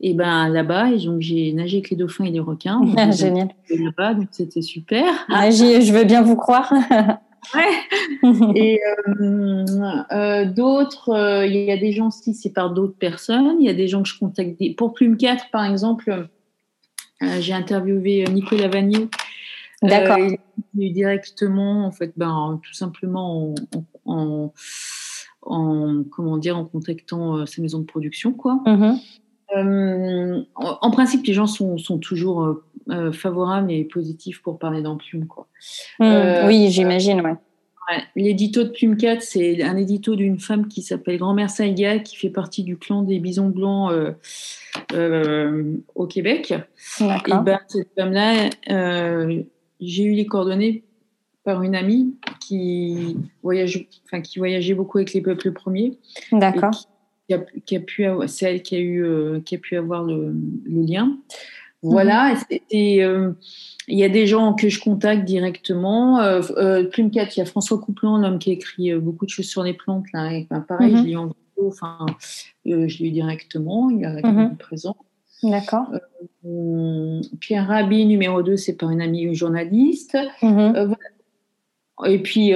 et 0.00 0.14
ben 0.14 0.48
là-bas 0.48 0.92
et 0.92 1.04
donc 1.04 1.20
j'ai 1.20 1.52
nagé 1.52 1.78
avec 1.78 1.90
les 1.90 1.96
dauphins 1.96 2.24
et 2.24 2.30
les 2.30 2.40
requins. 2.40 2.80
Génial. 3.12 3.48
là-bas 3.68 4.14
donc 4.14 4.28
c'était 4.30 4.62
super. 4.62 5.04
Ah, 5.28 5.50
je 5.50 5.92
veux 5.92 6.04
bien 6.04 6.22
vous 6.22 6.36
croire 6.36 6.72
Ouais. 7.54 8.22
Et 8.54 8.80
euh, 8.82 9.64
euh, 10.12 10.44
d'autres, 10.44 11.10
euh, 11.10 11.46
il 11.46 11.56
y 11.56 11.72
a 11.72 11.76
des 11.76 11.92
gens 11.92 12.08
aussi, 12.08 12.34
c'est 12.34 12.52
par 12.52 12.70
d'autres 12.70 12.96
personnes. 12.96 13.56
Il 13.60 13.66
y 13.66 13.68
a 13.68 13.74
des 13.74 13.88
gens 13.88 14.02
que 14.02 14.08
je 14.08 14.18
contacte. 14.18 14.58
Pour 14.76 14.94
Plume 14.94 15.16
4, 15.16 15.50
par 15.50 15.64
exemple, 15.64 16.28
j'ai 17.20 17.52
interviewé 17.52 18.24
Nicolas 18.30 18.68
Vanier. 18.68 19.08
D'accord. 19.82 20.18
directement, 20.74 21.86
en 21.86 21.90
fait, 21.90 22.12
ben, 22.16 22.60
tout 22.62 22.74
simplement 22.74 23.54
en, 24.04 24.52
en, 25.42 26.04
comment 26.10 26.36
dire, 26.36 26.58
en 26.58 26.66
contactant 26.66 27.46
sa 27.46 27.62
maison 27.62 27.78
de 27.78 27.84
production, 27.84 28.32
quoi. 28.32 28.62
Mm-hmm. 29.54 30.46
en, 30.54 30.90
principe, 30.90 31.26
les 31.26 31.32
gens 31.32 31.46
sont, 31.46 31.76
sont 31.78 31.98
toujours 31.98 32.62
euh, 32.90 33.12
favorable 33.12 33.70
et 33.70 33.84
positif 33.84 34.42
pour 34.42 34.58
parler 34.58 34.82
dans 34.82 34.96
Plume. 34.96 35.26
Quoi. 35.26 35.46
Mmh, 36.00 36.04
euh, 36.04 36.46
oui, 36.48 36.70
j'imagine, 36.70 37.20
ouais. 37.20 37.34
L'édito 38.16 38.64
de 38.64 38.68
Plume 38.68 38.96
4, 38.96 39.20
c'est 39.22 39.62
un 39.62 39.76
édito 39.76 40.16
d'une 40.16 40.38
femme 40.38 40.66
qui 40.66 40.82
s'appelle 40.82 41.18
Grand-mère 41.18 41.50
Saiga, 41.50 41.98
qui 41.98 42.16
fait 42.16 42.30
partie 42.30 42.62
du 42.62 42.76
clan 42.76 43.02
des 43.02 43.18
bisons 43.18 43.48
blancs 43.48 43.92
euh, 44.92 45.76
au 45.94 46.06
Québec. 46.06 46.54
Et 47.00 47.04
ben, 47.28 47.58
cette 47.66 47.88
femme-là, 47.96 48.50
j'ai 49.80 50.04
eu 50.04 50.12
les 50.12 50.26
coordonnées 50.26 50.84
par 51.44 51.62
une 51.62 51.74
amie 51.74 52.14
qui, 52.40 53.16
voyage, 53.42 53.88
enfin, 54.06 54.20
qui 54.20 54.38
voyageait 54.38 54.74
beaucoup 54.74 54.98
avec 54.98 55.12
les 55.12 55.20
peuples 55.20 55.52
premiers. 55.52 55.98
D'accord. 56.32 56.89
Qui, 57.64 57.76
a, 57.76 57.80
pu 57.80 58.06
c'est 58.26 58.46
elle 58.46 58.62
qui 58.62 58.74
a, 58.74 58.80
eu, 58.80 59.42
qui 59.44 59.54
a 59.54 59.58
pu 59.58 59.76
avoir 59.76 60.02
le, 60.04 60.34
le 60.64 60.82
lien. 60.82 61.16
Voilà, 61.82 62.34
mhm. 62.34 62.58
euh, 62.74 63.32
il 63.88 63.98
y 63.98 64.04
a 64.04 64.08
des 64.08 64.26
gens 64.26 64.54
que 64.54 64.68
je 64.68 64.80
contacte 64.80 65.24
directement. 65.24 66.20
Euh, 66.20 66.42
euh 66.56 66.84
Plume 66.84 67.10
4, 67.10 67.36
il 67.36 67.40
y 67.40 67.42
a 67.42 67.46
François 67.46 67.78
Couplan, 67.78 68.18
l'homme 68.18 68.38
qui 68.38 68.50
a 68.50 68.52
écrit 68.52 68.92
euh, 68.92 69.00
beaucoup 69.00 69.24
de 69.24 69.30
choses 69.30 69.46
sur 69.46 69.62
les 69.62 69.72
plantes. 69.72 70.04
Là, 70.12 70.32
et, 70.32 70.46
ben, 70.50 70.60
pareil, 70.60 70.90
je 70.90 71.00
mhm. 71.00 71.06
l'ai 71.06 71.16
en 71.16 71.26
vidéo, 71.26 71.68
enfin, 71.68 72.06
je 72.64 72.98
l'ai 72.98 73.08
eu 73.08 73.10
directement, 73.10 73.90
il 73.90 74.04
a 74.04 74.20
mhm. 74.20 74.56
présent. 74.56 74.96
D'accord. 75.42 75.86
Pierre 77.40 77.66
Rabhi, 77.66 78.04
numéro 78.04 78.42
2, 78.42 78.58
c'est 78.58 78.74
par 78.74 78.90
une 78.90 79.00
amie 79.00 79.34
journaliste. 79.34 80.18
Et 82.06 82.18
puis, 82.18 82.52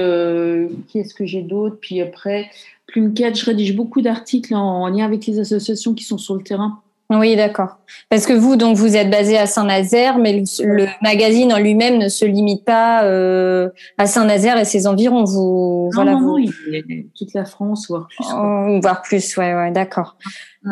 qui 0.87 0.99
est-ce 0.99 1.15
que 1.15 1.25
j'ai 1.25 1.41
d'autre? 1.41 1.77
Puis 1.81 1.99
après, 1.99 2.51
Plume 2.95 3.13
4, 3.13 3.37
je 3.37 3.43
rédige 3.43 3.75
beaucoup 3.75 4.01
d'articles 4.01 4.55
en 4.55 4.87
lien 4.87 5.03
avec 5.03 5.25
les 5.25 5.39
associations 5.39 5.93
qui 5.93 6.05
sont 6.05 6.17
sur 6.17 6.33
le 6.33 6.41
terrain. 6.41 6.81
Oui, 7.11 7.35
d'accord. 7.35 7.77
Parce 8.09 8.25
que 8.25 8.33
vous, 8.33 8.55
donc, 8.55 8.77
vous 8.77 8.95
êtes 8.95 9.11
basé 9.11 9.37
à 9.37 9.45
Saint-Nazaire, 9.45 10.17
mais 10.17 10.43
le, 10.63 10.87
magazine 11.03 11.53
en 11.53 11.59
lui-même 11.59 11.99
ne 11.99 12.09
se 12.09 12.25
limite 12.25 12.65
pas 12.65 13.03
euh, 13.03 13.69
à 13.99 14.07
Saint-Nazaire 14.07 14.57
et 14.57 14.65
ses 14.65 14.87
environs. 14.87 15.23
Vous, 15.23 15.89
non, 15.93 16.03
voilà, 16.03 16.13
non, 16.13 16.37
il 16.39 16.51
est 16.73 17.05
toute 17.15 17.33
la 17.35 17.45
France, 17.45 17.85
voire 17.89 18.07
plus. 18.07 18.25
Oh, 18.33 18.79
voire 18.81 19.03
plus, 19.03 19.37
ouais, 19.37 19.53
ouais, 19.53 19.71
d'accord. 19.71 20.17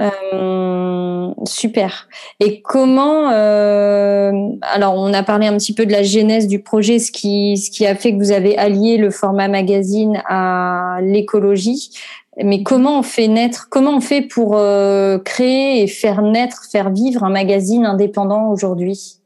Euh, 0.02 1.32
super. 1.46 2.08
Et 2.40 2.62
comment 2.62 3.30
euh, 3.32 4.32
Alors, 4.64 4.96
on 4.96 5.14
a 5.14 5.22
parlé 5.22 5.46
un 5.46 5.56
petit 5.58 5.74
peu 5.76 5.86
de 5.86 5.92
la 5.92 6.02
genèse 6.02 6.48
du 6.48 6.64
projet, 6.64 6.98
ce 6.98 7.12
qui, 7.12 7.58
ce 7.58 7.70
qui 7.70 7.86
a 7.86 7.94
fait 7.94 8.12
que 8.14 8.18
vous 8.18 8.32
avez 8.32 8.58
allié 8.58 8.98
le 8.98 9.12
format 9.12 9.48
magazine 9.48 10.22
à 10.28 10.98
l'écologie. 11.02 11.92
Mais 12.42 12.64
comment 12.64 13.00
on 13.00 13.04
fait 13.04 13.28
naître, 13.28 13.68
comment 13.70 13.98
on 13.98 14.02
fait 14.02 14.22
pour 14.22 14.56
euh, 14.56 15.20
créer 15.20 15.84
et 15.84 15.88
faire 15.88 16.24
naître, 16.24 16.66
faire 16.72 16.90
vivre 16.90 17.24
un 17.24 17.30
magazine 17.30 17.86
indépendant 17.86 18.50
aujourd'hui? 18.50 19.18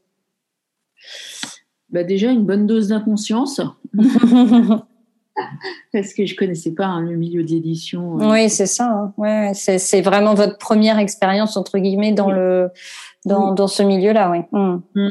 Bah 1.90 2.04
Déjà, 2.04 2.30
une 2.30 2.44
bonne 2.44 2.66
dose 2.66 2.88
d'inconscience. 2.88 3.62
Parce 5.92 6.12
que 6.14 6.26
je 6.26 6.34
connaissais 6.34 6.74
pas 6.74 6.86
hein, 6.86 7.00
le 7.00 7.16
milieu 7.16 7.44
d'édition. 7.44 8.20
Euh. 8.20 8.30
Oui, 8.30 8.50
c'est 8.50 8.66
ça. 8.66 8.90
Hein. 8.90 9.14
Ouais, 9.16 9.52
c'est 9.54 10.02
vraiment 10.02 10.34
votre 10.34 10.58
première 10.58 10.98
expérience 10.98 11.56
entre 11.56 11.78
guillemets 11.78 12.12
dans 12.12 12.30
le 12.30 12.68
dans, 13.24 13.54
dans 13.54 13.68
ce 13.68 13.82
milieu-là, 13.82 14.30
oui. 14.30 14.38
Mmh. 14.52 14.80
Mmh. 14.94 15.08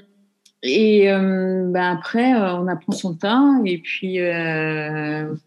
Et 0.63 1.11
euh, 1.11 1.65
bah 1.69 1.89
après, 1.89 2.33
on 2.33 2.67
apprend 2.67 2.91
son 2.91 3.15
temps 3.15 3.63
et 3.63 3.77
puis 3.77 4.19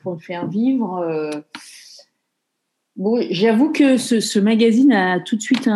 pour 0.02 0.14
le 0.14 0.18
faire 0.18 0.48
vivre 0.48 1.04
Bon, 3.00 3.18
j'avoue 3.30 3.72
que 3.72 3.96
ce, 3.96 4.38
magazine 4.38 4.92
a 4.92 5.20
tout 5.20 5.34
de 5.34 5.40
suite 5.40 5.66
eu 5.66 5.70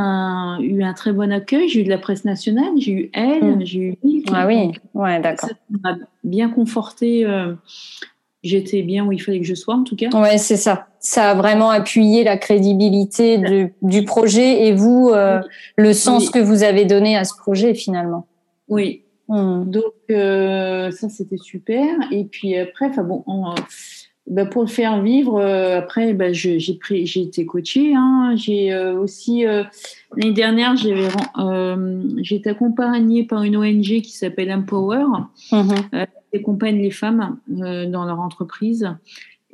un 0.83 0.95
très 0.95 1.11
bon 1.11 1.33
accueil. 1.33 1.71
J'ai 1.71 1.81
eu 1.81 1.85
de 1.85 1.89
la 1.89 1.97
presse 1.97 2.27
nationale, 2.27 2.73
j'ai 2.77 2.93
eu 2.93 3.11
Elle, 3.15 3.57
mm. 3.57 3.65
j'ai 3.65 3.99
eu 4.05 4.23
Ah 4.31 4.47
oui, 4.47 4.73
ouais, 4.93 5.21
d'accord. 5.21 5.49
Ça 5.49 5.55
m'a 5.83 5.97
bien 6.23 6.51
conforté. 6.51 7.25
Euh, 7.25 7.55
j'étais 8.43 8.83
bien 8.83 9.07
où 9.07 9.13
il 9.13 9.23
fallait 9.23 9.41
que 9.41 9.47
je 9.47 9.55
sois, 9.55 9.75
en 9.75 9.85
tout 9.85 9.97
cas. 9.97 10.11
Ouais, 10.11 10.37
c'est 10.37 10.59
ça. 10.59 10.89
Ça 10.99 11.31
a 11.31 11.35
vraiment 11.35 11.71
appuyé 11.71 12.25
la 12.25 12.37
crédibilité 12.37 13.71
du 13.81 14.05
projet 14.05 14.67
et 14.67 14.75
vous, 14.75 15.09
euh, 15.09 15.41
le 15.79 15.95
sens 15.95 16.29
que 16.29 16.39
vous 16.39 16.63
avez 16.63 16.85
donné 16.85 17.17
à 17.17 17.25
ce 17.25 17.35
projet, 17.35 17.73
finalement. 17.73 18.27
Oui. 18.69 19.05
Mm. 19.29 19.65
Donc, 19.71 19.95
euh, 20.11 20.91
ça, 20.91 21.09
c'était 21.09 21.39
super. 21.39 21.87
Et 22.11 22.27
puis 22.27 22.55
après, 22.59 22.85
enfin 22.85 23.03
bon, 23.03 23.25
bah, 24.27 24.47
pour 24.47 24.63
le 24.63 24.69
faire 24.69 25.03
vivre, 25.03 25.39
euh, 25.39 25.79
après, 25.79 26.15
bah, 26.15 26.33
j'ai 26.33 26.59
pris, 26.81 27.07
j'ai 27.07 27.23
été 27.23 27.45
coachée. 27.45 27.95
Hein. 27.95 28.35
J'ai 28.37 28.73
euh, 28.73 28.99
aussi 28.99 29.47
euh, 29.47 29.65
l'année 30.17 30.33
dernière, 30.33 30.77
j'ai 30.77 32.37
été 32.37 32.49
accompagnée 32.49 33.25
par 33.25 33.43
une 33.43 33.57
ONG 33.57 34.01
qui 34.01 34.13
s'appelle 34.13 34.51
Empower, 34.51 35.05
mmh. 35.53 35.69
qui 36.33 36.39
accompagne 36.39 36.79
les 36.79 36.91
femmes 36.91 37.39
dans 37.49 38.05
leur 38.07 38.21
entreprise. 38.21 38.89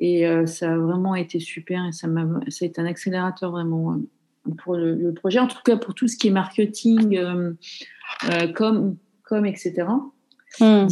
Et 0.03 0.25
ça 0.47 0.73
a 0.73 0.79
vraiment 0.79 1.15
été 1.15 1.41
super 1.41 1.85
et 1.87 1.93
ça 1.93 2.07
m'a, 2.07 2.25
ça 2.49 2.65
a 2.65 2.69
été 2.69 2.81
un 2.81 2.87
accélérateur 2.87 3.51
vraiment 3.51 3.99
pour 4.65 4.75
le, 4.75 5.13
projet. 5.13 5.41
En 5.41 5.47
tout 5.47 5.59
cas, 5.63 5.77
pour 5.77 5.95
tout 5.95 6.09
ce 6.09 6.17
qui 6.17 6.29
est 6.29 6.31
marketing, 6.31 7.21
comme, 8.55 8.97
comme 9.25 9.45
etc. 9.45 9.85
Mmh. 10.59 10.87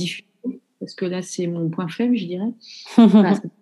Parce 0.80 0.94
que 0.94 1.06
là, 1.06 1.22
c'est 1.22 1.46
mon 1.46 1.70
point 1.70 1.88
faible, 1.88 2.16
je 2.16 2.26
dirais 2.26 2.52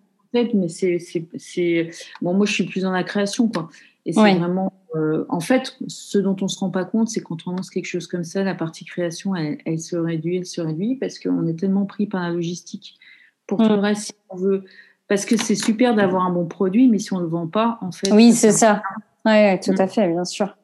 mais 0.53 0.69
c'est, 0.69 0.99
c'est, 0.99 1.89
bon, 2.21 2.33
moi 2.33 2.45
je 2.45 2.53
suis 2.53 2.65
plus 2.65 2.81
dans 2.81 2.91
la 2.91 3.03
création, 3.03 3.47
quoi. 3.47 3.69
Et 4.05 4.13
c'est 4.13 4.35
vraiment, 4.35 4.71
euh, 4.95 5.25
en 5.27 5.41
fait, 5.41 5.75
ce 5.87 6.17
dont 6.17 6.35
on 6.41 6.47
se 6.47 6.57
rend 6.59 6.69
pas 6.69 6.85
compte, 6.85 7.09
c'est 7.09 7.19
quand 7.19 7.45
on 7.45 7.51
lance 7.51 7.69
quelque 7.69 7.87
chose 7.87 8.07
comme 8.07 8.23
ça, 8.23 8.41
la 8.41 8.55
partie 8.55 8.85
création, 8.85 9.35
elle, 9.35 9.79
se 9.79 9.97
réduit, 9.97 10.37
elle 10.37 10.45
se 10.45 10.61
réduit, 10.61 10.95
parce 10.95 11.19
qu'on 11.19 11.45
est 11.45 11.59
tellement 11.59 11.85
pris 11.85 12.07
par 12.07 12.21
la 12.21 12.29
logistique. 12.29 12.97
Pour 13.47 13.59
tout 13.59 13.67
le 13.67 13.77
mm. 13.77 13.79
reste, 13.79 14.01
si 14.03 14.13
on 14.29 14.37
veut, 14.37 14.63
parce 15.09 15.25
que 15.25 15.35
c'est 15.35 15.55
super 15.55 15.93
d'avoir 15.93 16.25
un 16.25 16.31
bon 16.31 16.45
produit, 16.45 16.87
mais 16.87 16.99
si 16.99 17.11
on 17.11 17.19
le 17.19 17.27
vend 17.27 17.47
pas, 17.47 17.79
en 17.81 17.91
fait. 17.91 18.11
Oui, 18.13 18.31
c'est 18.31 18.53
ça. 18.53 18.81
Oui, 19.25 19.59
tout 19.59 19.73
mm. 19.73 19.81
à 19.81 19.87
fait, 19.87 20.07
bien 20.07 20.25
sûr. 20.25 20.57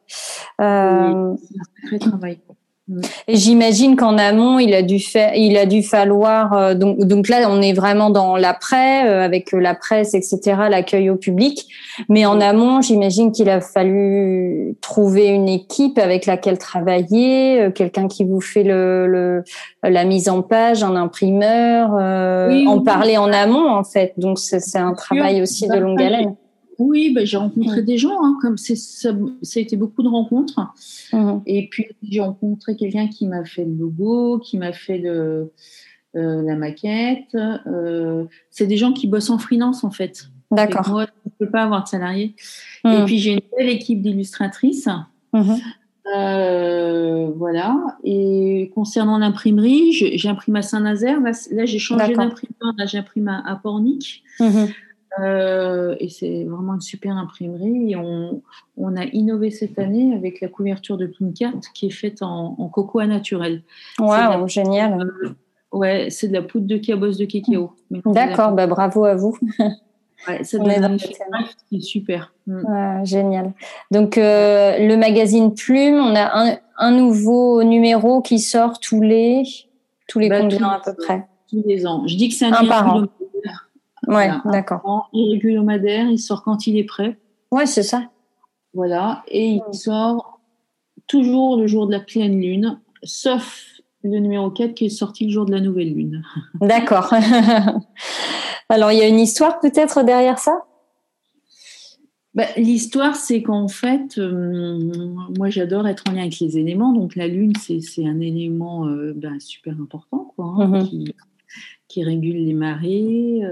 Euh... 0.62 1.34
C'est 1.36 1.58
un 1.58 1.82
sacré 1.82 1.98
travail. 1.98 2.38
Mm. 2.86 3.00
Et 3.28 3.36
j'imagine 3.36 3.96
qu'en 3.96 4.18
amont, 4.18 4.58
il 4.58 4.74
a 4.74 4.82
dû 4.82 4.98
faire, 4.98 5.34
il 5.34 5.56
a 5.56 5.64
dû 5.64 5.82
falloir 5.82 6.52
euh, 6.52 6.74
donc 6.74 6.98
donc 6.98 7.28
là, 7.28 7.48
on 7.48 7.62
est 7.62 7.72
vraiment 7.72 8.10
dans 8.10 8.36
l'après 8.36 9.08
euh, 9.08 9.24
avec 9.24 9.52
la 9.52 9.74
presse, 9.74 10.12
etc., 10.12 10.40
l'accueil 10.68 11.08
au 11.08 11.16
public. 11.16 11.66
Mais 12.10 12.26
en 12.26 12.40
amont, 12.40 12.82
j'imagine 12.82 13.32
qu'il 13.32 13.48
a 13.48 13.60
fallu 13.62 14.76
trouver 14.82 15.28
une 15.28 15.48
équipe 15.48 15.98
avec 15.98 16.26
laquelle 16.26 16.58
travailler, 16.58 17.62
euh, 17.62 17.70
quelqu'un 17.70 18.06
qui 18.06 18.24
vous 18.24 18.40
fait 18.40 18.64
le, 18.64 19.06
le, 19.06 19.44
la 19.82 20.04
mise 20.04 20.28
en 20.28 20.42
page, 20.42 20.82
un 20.82 20.96
imprimeur, 20.96 21.92
en 21.94 22.80
parler 22.82 23.16
en 23.16 23.32
amont 23.32 23.70
en 23.70 23.84
fait. 23.84 24.12
Donc 24.18 24.38
c'est 24.38 24.76
un 24.76 24.92
travail 24.92 25.40
aussi 25.40 25.68
de 25.68 25.76
longue 25.76 26.02
haleine. 26.02 26.34
Oui, 26.78 27.12
bah, 27.14 27.24
j'ai 27.24 27.36
rencontré 27.36 27.82
des 27.82 27.98
gens, 27.98 28.22
hein, 28.22 28.36
comme 28.40 28.56
ça, 28.56 28.74
ça, 28.76 29.10
a 29.10 29.60
été 29.60 29.76
beaucoup 29.76 30.02
de 30.02 30.08
rencontres. 30.08 30.60
Mmh. 31.12 31.38
Et 31.46 31.68
puis 31.68 31.86
j'ai 32.02 32.20
rencontré 32.20 32.76
quelqu'un 32.76 33.08
qui 33.08 33.26
m'a 33.26 33.44
fait 33.44 33.64
le 33.64 33.74
logo, 33.74 34.38
qui 34.38 34.58
m'a 34.58 34.72
fait 34.72 34.98
le, 34.98 35.52
euh, 36.16 36.42
la 36.42 36.56
maquette. 36.56 37.34
Euh, 37.34 38.24
c'est 38.50 38.66
des 38.66 38.76
gens 38.76 38.92
qui 38.92 39.06
bossent 39.06 39.30
en 39.30 39.38
freelance 39.38 39.84
en 39.84 39.90
fait. 39.90 40.28
D'accord. 40.50 40.88
Moi, 40.88 41.06
je 41.06 41.30
ne 41.30 41.46
peux 41.46 41.50
pas 41.50 41.62
avoir 41.62 41.84
de 41.84 41.88
salariés. 41.88 42.34
Mmh. 42.84 42.90
Et 42.90 43.04
puis 43.04 43.18
j'ai 43.18 43.32
une 43.32 43.40
belle 43.56 43.68
équipe 43.68 44.02
d'illustratrices. 44.02 44.88
Mmh. 45.32 45.54
Euh, 46.14 47.30
voilà. 47.36 47.76
Et 48.04 48.70
concernant 48.74 49.18
l'imprimerie, 49.18 49.92
j'imprime 49.92 50.56
à 50.56 50.62
Saint-Nazaire. 50.62 51.20
Là, 51.20 51.64
j'ai 51.64 51.78
changé 51.78 52.14
d'imprimeur. 52.14 52.74
Là, 52.76 52.86
j'imprime 52.86 53.28
à, 53.28 53.42
à 53.46 53.56
Pornic. 53.56 54.22
Euh, 55.20 55.94
et 56.00 56.08
c'est 56.08 56.44
vraiment 56.44 56.74
une 56.74 56.80
super 56.80 57.16
imprimerie. 57.16 57.92
Et 57.92 57.96
on, 57.96 58.42
on, 58.76 58.96
a 58.96 59.04
innové 59.04 59.50
cette 59.50 59.78
année 59.78 60.14
avec 60.14 60.40
la 60.40 60.48
couverture 60.48 60.96
de 60.96 61.06
Plumcat 61.06 61.52
qui 61.74 61.86
est 61.86 61.90
faite 61.90 62.22
en, 62.22 62.56
en 62.58 62.68
cocoa 62.68 63.06
naturel. 63.06 63.62
Waouh, 63.98 64.48
génial. 64.48 65.00
Euh, 65.00 65.28
ouais, 65.72 66.08
c'est 66.10 66.28
de 66.28 66.32
la 66.32 66.42
poudre 66.42 66.66
de 66.66 66.76
cabosse 66.76 67.18
de 67.18 67.26
cacao. 67.26 67.72
D'accord, 67.90 68.52
bah, 68.52 68.66
bravo 68.66 69.04
à 69.04 69.14
vous. 69.14 69.38
Ouais, 70.28 70.42
ça 70.42 70.58
c'est 71.70 71.80
super. 71.80 72.32
Mm. 72.46 73.04
génial. 73.04 73.52
Donc, 73.90 74.16
euh, 74.16 74.78
le 74.78 74.96
magazine 74.96 75.52
Plume, 75.52 75.96
on 75.96 76.14
a 76.14 76.30
un, 76.32 76.56
un, 76.78 76.90
nouveau 76.92 77.62
numéro 77.62 78.22
qui 78.22 78.38
sort 78.38 78.80
tous 78.80 79.02
les, 79.02 79.42
tous 80.08 80.20
les 80.20 80.30
bah, 80.30 80.40
combien 80.40 80.68
à 80.68 80.80
peu 80.82 80.94
près? 80.94 81.26
Tous 81.50 81.62
les 81.66 81.86
ans. 81.86 82.06
Je 82.06 82.16
dis 82.16 82.30
que 82.30 82.36
c'est 82.36 82.46
un, 82.46 82.54
un 82.54 82.66
par 82.66 82.96
an. 82.96 83.02
Ouais, 84.08 84.30
d'accord. 84.46 85.08
Il 85.12 85.32
régulomadaire, 85.32 86.08
il 86.10 86.18
sort 86.18 86.42
quand 86.42 86.66
il 86.66 86.78
est 86.78 86.84
prêt. 86.84 87.18
Ouais, 87.50 87.66
c'est 87.66 87.82
ça. 87.82 88.02
Voilà, 88.74 89.22
et 89.28 89.60
il 89.68 89.74
sort 89.74 90.40
toujours 91.06 91.56
le 91.56 91.66
jour 91.66 91.86
de 91.86 91.92
la 91.92 92.00
pleine 92.00 92.40
lune, 92.40 92.80
sauf 93.02 93.64
le 94.02 94.18
numéro 94.18 94.50
4 94.50 94.74
qui 94.74 94.86
est 94.86 94.90
sorti 94.90 95.26
le 95.26 95.30
jour 95.30 95.46
de 95.46 95.52
la 95.52 95.60
nouvelle 95.60 95.94
lune. 95.94 96.22
D'accord. 96.60 97.12
Alors, 98.68 98.92
il 98.92 98.98
y 98.98 99.02
a 99.02 99.08
une 99.08 99.20
histoire 99.20 99.60
peut-être 99.60 100.02
derrière 100.02 100.38
ça? 100.38 100.64
Bah, 102.34 102.46
L'histoire, 102.56 103.14
c'est 103.14 103.42
qu'en 103.42 103.68
fait, 103.68 104.18
euh, 104.18 104.78
moi 105.38 105.50
j'adore 105.50 105.86
être 105.86 106.02
en 106.08 106.12
lien 106.12 106.22
avec 106.22 106.40
les 106.40 106.58
éléments. 106.58 106.92
Donc 106.92 107.14
la 107.14 107.28
lune, 107.28 107.52
c'est 107.56 108.04
un 108.04 108.20
élément 108.20 108.88
euh, 108.88 109.12
bah, 109.14 109.28
super 109.38 109.74
important 109.80 110.32
quoi, 110.34 110.46
hein, 110.58 110.84
qui, 110.84 111.14
qui 111.94 112.02
régule 112.02 112.44
les 112.44 112.54
marées. 112.54 113.42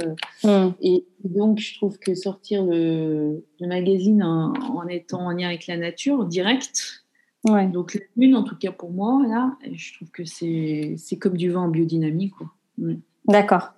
Euh, 0.45 0.69
hmm. 0.69 0.73
Et 0.83 1.05
donc, 1.23 1.61
je 1.61 1.77
trouve 1.77 1.97
que 1.99 2.15
sortir 2.17 2.65
le, 2.65 3.45
magazine 3.61 4.25
en, 4.25 4.89
étant 4.89 5.27
en 5.27 5.31
lien 5.31 5.47
avec 5.47 5.69
la 5.69 5.77
nature, 5.77 6.25
direct, 6.25 7.05
ouais. 7.49 7.69
donc 7.69 7.95
la 7.95 8.01
lune, 8.17 8.35
en 8.35 8.43
tout 8.43 8.57
cas 8.57 8.73
pour 8.73 8.91
moi, 8.91 9.23
là, 9.29 9.53
je 9.73 9.95
trouve 9.95 10.11
que 10.11 10.25
c'est 10.25 11.17
comme 11.21 11.37
du 11.37 11.51
vent 11.51 11.65
en 11.65 11.69
biodynamie. 11.69 12.33
Hmm. 12.79 12.95
D'accord. 13.29 13.75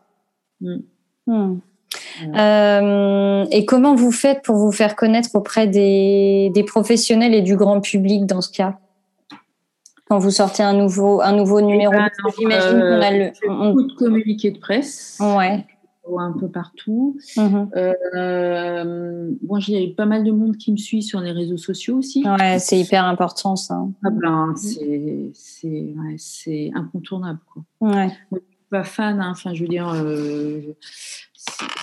Hmm. 0.62 0.78
Euh, 2.35 3.44
et 3.50 3.66
comment 3.66 3.94
vous 3.94 4.12
faites 4.12 4.42
pour 4.42 4.56
vous 4.56 4.73
faire 4.73 4.97
connaître 4.97 5.28
auprès 5.35 5.66
des, 5.66 6.50
des 6.54 6.64
professionnels 6.64 7.35
et 7.35 7.42
du 7.42 7.56
grand 7.56 7.83
public 7.83 8.25
dans 8.25 8.40
ce 8.40 8.50
cas? 8.50 8.78
Quand 10.14 10.21
vous 10.21 10.30
sortez 10.30 10.62
un 10.62 10.75
nouveau, 10.75 11.21
un 11.23 11.33
nouveau 11.33 11.61
numéro 11.61 11.92
ben, 11.92 12.09
J'imagine 12.38 12.78
qu'on 12.78 13.02
a 13.02 13.11
le. 13.11 13.33
Beaucoup 13.49 13.83
de 13.83 13.94
communiqués 13.94 14.52
de 14.52 14.59
presse. 14.59 15.18
Ouais. 15.21 15.66
Un 16.16 16.33
peu 16.38 16.49
partout. 16.49 17.16
Mm-hmm. 17.37 17.68
Euh, 18.14 19.30
bon, 19.42 19.56
a 19.56 19.94
pas 19.97 20.06
mal 20.06 20.23
de 20.23 20.30
monde 20.30 20.56
qui 20.56 20.71
me 20.71 20.76
suit 20.76 21.02
sur 21.02 21.18
les 21.21 21.33
réseaux 21.33 21.56
sociaux 21.56 21.97
aussi. 21.97 22.25
Ouais, 22.28 22.61
c'est 22.61 22.78
hyper 22.78 23.04
important 23.06 23.56
ça. 23.56 23.83
Ah 24.04 24.11
ben, 24.11 24.54
c'est 24.54 25.33
c'est 26.18 26.71
incontournable. 26.75 27.41
Quoi. 27.52 27.62
Ouais. 27.80 28.10
je 28.30 28.36
suis 28.36 28.47
pas 28.71 28.84
fan, 28.84 29.21
hein. 29.21 29.30
enfin, 29.32 29.52
je 29.52 29.62
veux 29.62 29.69
dire, 29.69 29.91
euh, 29.97 30.60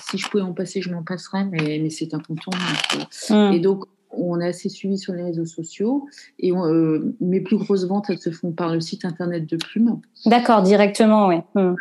si, 0.08 0.16
je 0.16 0.28
pouvais 0.28 0.42
en 0.42 0.52
passer, 0.52 0.80
je 0.80 0.90
m'en 0.90 1.02
passerais, 1.02 1.44
mais, 1.44 1.80
mais 1.82 1.90
c'est 1.90 2.14
incontournable. 2.14 3.08
Mm. 3.28 3.52
Et 3.52 3.60
donc, 3.60 3.84
on 4.12 4.40
est 4.40 4.48
assez 4.48 4.68
suivi 4.68 4.98
sur 4.98 5.12
les 5.12 5.22
réseaux 5.22 5.46
sociaux 5.46 6.06
et 6.38 6.52
euh, 6.52 7.14
mes 7.20 7.40
plus 7.40 7.56
grosses 7.56 7.86
ventes, 7.86 8.06
elles 8.10 8.18
se 8.18 8.30
font 8.30 8.52
par 8.52 8.72
le 8.72 8.80
site 8.80 9.04
internet 9.04 9.48
de 9.48 9.56
Plume. 9.56 10.00
D'accord, 10.26 10.62
directement, 10.62 11.28
oui. 11.28 11.36
Hmm. 11.54 11.74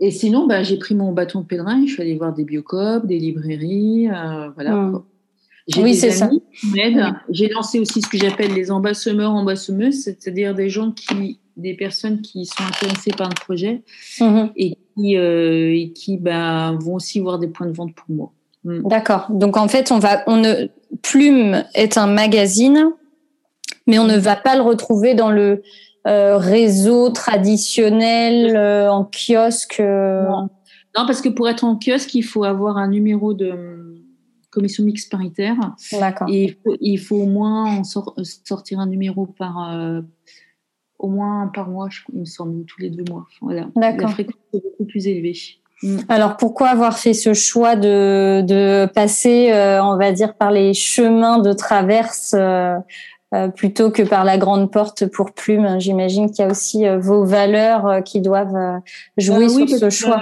Et 0.00 0.10
sinon, 0.10 0.46
bah, 0.46 0.62
j'ai 0.62 0.78
pris 0.78 0.94
mon 0.94 1.12
bâton 1.12 1.40
de 1.40 1.46
pèlerin, 1.46 1.84
je 1.86 1.92
suis 1.92 2.02
allée 2.02 2.16
voir 2.16 2.32
des 2.32 2.44
biocopes, 2.44 3.06
des 3.06 3.18
librairies, 3.18 4.08
euh, 4.08 4.50
voilà. 4.54 4.74
Hmm. 4.74 5.02
J'ai 5.68 5.82
oui, 5.82 5.94
c'est 5.94 6.10
ça. 6.10 6.30
J'ai 7.28 7.48
lancé 7.48 7.78
aussi 7.78 8.00
ce 8.00 8.08
que 8.08 8.16
j'appelle 8.16 8.54
les 8.54 8.70
ambassemeurs, 8.70 9.32
ambassemeuses, 9.32 10.02
c'est-à-dire 10.02 10.54
des 10.54 10.70
gens 10.70 10.92
qui, 10.92 11.40
des 11.58 11.74
personnes 11.74 12.22
qui 12.22 12.46
sont 12.46 12.62
intéressées 12.62 13.10
par 13.10 13.28
le 13.28 13.34
projet 13.34 13.82
hmm. 14.18 14.46
et 14.56 14.78
qui, 14.96 15.16
euh, 15.16 15.74
et 15.74 15.92
qui 15.92 16.16
bah, 16.16 16.74
vont 16.80 16.94
aussi 16.94 17.20
voir 17.20 17.38
des 17.38 17.48
points 17.48 17.66
de 17.66 17.72
vente 17.72 17.94
pour 17.94 18.08
moi. 18.08 18.32
D'accord. 18.64 19.26
Donc 19.30 19.56
en 19.56 19.68
fait, 19.68 19.92
on 19.92 19.98
va, 19.98 20.22
on 20.26 20.36
ne, 20.36 20.68
Plume 21.02 21.64
est 21.74 21.98
un 21.98 22.06
magazine, 22.06 22.90
mais 23.86 23.98
on 23.98 24.04
ne 24.04 24.16
va 24.16 24.36
pas 24.36 24.56
le 24.56 24.62
retrouver 24.62 25.14
dans 25.14 25.30
le 25.30 25.62
euh, 26.06 26.36
réseau 26.38 27.10
traditionnel 27.10 28.56
euh, 28.56 28.90
en 28.90 29.04
kiosque. 29.04 29.80
Euh. 29.80 30.24
Non. 30.96 31.06
parce 31.06 31.20
que 31.20 31.28
pour 31.28 31.48
être 31.48 31.64
en 31.64 31.78
kiosque, 31.78 32.14
il 32.14 32.22
faut 32.22 32.44
avoir 32.44 32.76
un 32.76 32.88
numéro 32.88 33.34
de 33.34 34.00
commission 34.50 34.84
mixte 34.84 35.10
paritaire. 35.10 35.56
D'accord. 35.92 36.28
Et 36.30 36.58
il 36.80 36.98
faut, 36.98 37.16
au 37.16 37.26
moins 37.26 37.82
sortir 37.84 38.80
un 38.80 38.86
numéro 38.86 39.26
par 39.26 40.02
au 40.98 41.08
moins 41.08 41.46
par 41.48 41.68
mois, 41.68 41.88
il 42.12 42.20
me 42.20 42.24
semble, 42.24 42.64
tous 42.64 42.80
les 42.80 42.90
deux 42.90 43.04
mois. 43.08 43.26
Voilà. 43.40 43.68
La 43.76 44.08
fréquence 44.08 44.34
est 44.52 44.62
beaucoup 44.62 44.84
plus 44.84 45.06
élevée. 45.06 45.36
Mm. 45.82 45.98
Alors 46.08 46.36
pourquoi 46.36 46.68
avoir 46.68 46.98
fait 46.98 47.14
ce 47.14 47.34
choix 47.34 47.76
de, 47.76 48.42
de 48.42 48.86
passer, 48.86 49.52
euh, 49.52 49.82
on 49.82 49.96
va 49.96 50.12
dire, 50.12 50.34
par 50.34 50.50
les 50.50 50.74
chemins 50.74 51.38
de 51.38 51.52
traverse 51.52 52.34
euh, 52.36 52.76
euh, 53.34 53.48
plutôt 53.48 53.90
que 53.90 54.02
par 54.02 54.24
la 54.24 54.38
grande 54.38 54.72
porte 54.72 55.06
pour 55.06 55.32
plume? 55.32 55.78
J'imagine 55.78 56.30
qu'il 56.30 56.44
y 56.44 56.48
a 56.48 56.50
aussi 56.50 56.84
vos 56.98 57.24
valeurs 57.24 58.02
qui 58.02 58.20
doivent 58.20 58.80
jouer 59.16 59.48
sur 59.48 59.68
ce 59.68 59.90
choix. 59.90 60.20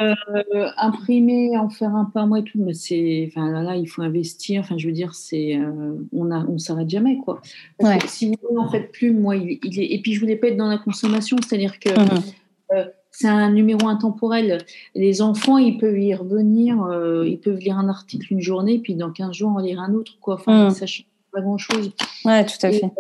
imprimer, 0.77 1.57
en 1.57 1.71
faire 1.71 1.95
un 1.95 2.05
par 2.05 2.27
mois 2.27 2.41
et 2.41 2.45
tout, 2.45 2.59
mais 2.59 2.75
c'est, 2.75 3.31
enfin 3.31 3.63
là, 3.63 3.77
il 3.77 3.87
faut 3.87 4.03
investir. 4.03 4.61
Enfin, 4.61 4.77
je 4.77 4.87
veux 4.87 4.93
dire, 4.93 5.15
c'est, 5.15 5.59
on 6.13 6.31
a, 6.33 6.45
on 6.47 6.59
s'arrête 6.59 6.91
jamais 6.91 7.19
quoi. 7.25 7.41
si 8.07 8.31
vous 8.31 8.59
en 8.59 8.69
fait 8.69 8.93
plume, 8.93 9.21
moi, 9.21 9.37
il, 9.37 9.59
est, 9.81 9.95
et 9.95 10.03
puis 10.03 10.13
je 10.13 10.21
voulais 10.21 10.37
pas 10.37 10.49
être 10.49 10.57
dans 10.59 10.69
la 10.69 10.79
consommation, 10.79 11.39
c'est-à-dire 11.43 11.79
que 11.79 11.89
mm-hmm 11.89 12.91
c'est 13.19 13.29
un 13.29 13.51
numéro 13.51 13.89
intemporel. 13.89 14.59
Les 14.95 15.23
enfants, 15.23 15.57
ils 15.57 15.79
peuvent 15.79 15.99
y 15.99 16.15
revenir, 16.15 16.83
euh, 16.83 17.27
ils 17.27 17.41
peuvent 17.41 17.59
lire 17.59 17.79
un 17.79 17.89
article 17.89 18.31
une 18.31 18.43
journée, 18.43 18.79
puis 18.79 18.95
dans 18.95 19.11
15 19.11 19.33
jours, 19.33 19.53
en 19.53 19.59
lire 19.59 19.81
un 19.81 19.95
autre. 19.95 20.19
Quoi. 20.21 20.35
Enfin, 20.35 20.69
mm. 20.69 20.71
ça 20.73 20.85
change 20.85 21.07
pas 21.33 21.41
grand-chose. 21.41 21.93
Ouais, 22.27 22.45
tout 22.45 22.67
à 22.67 22.71
fait. 22.71 22.93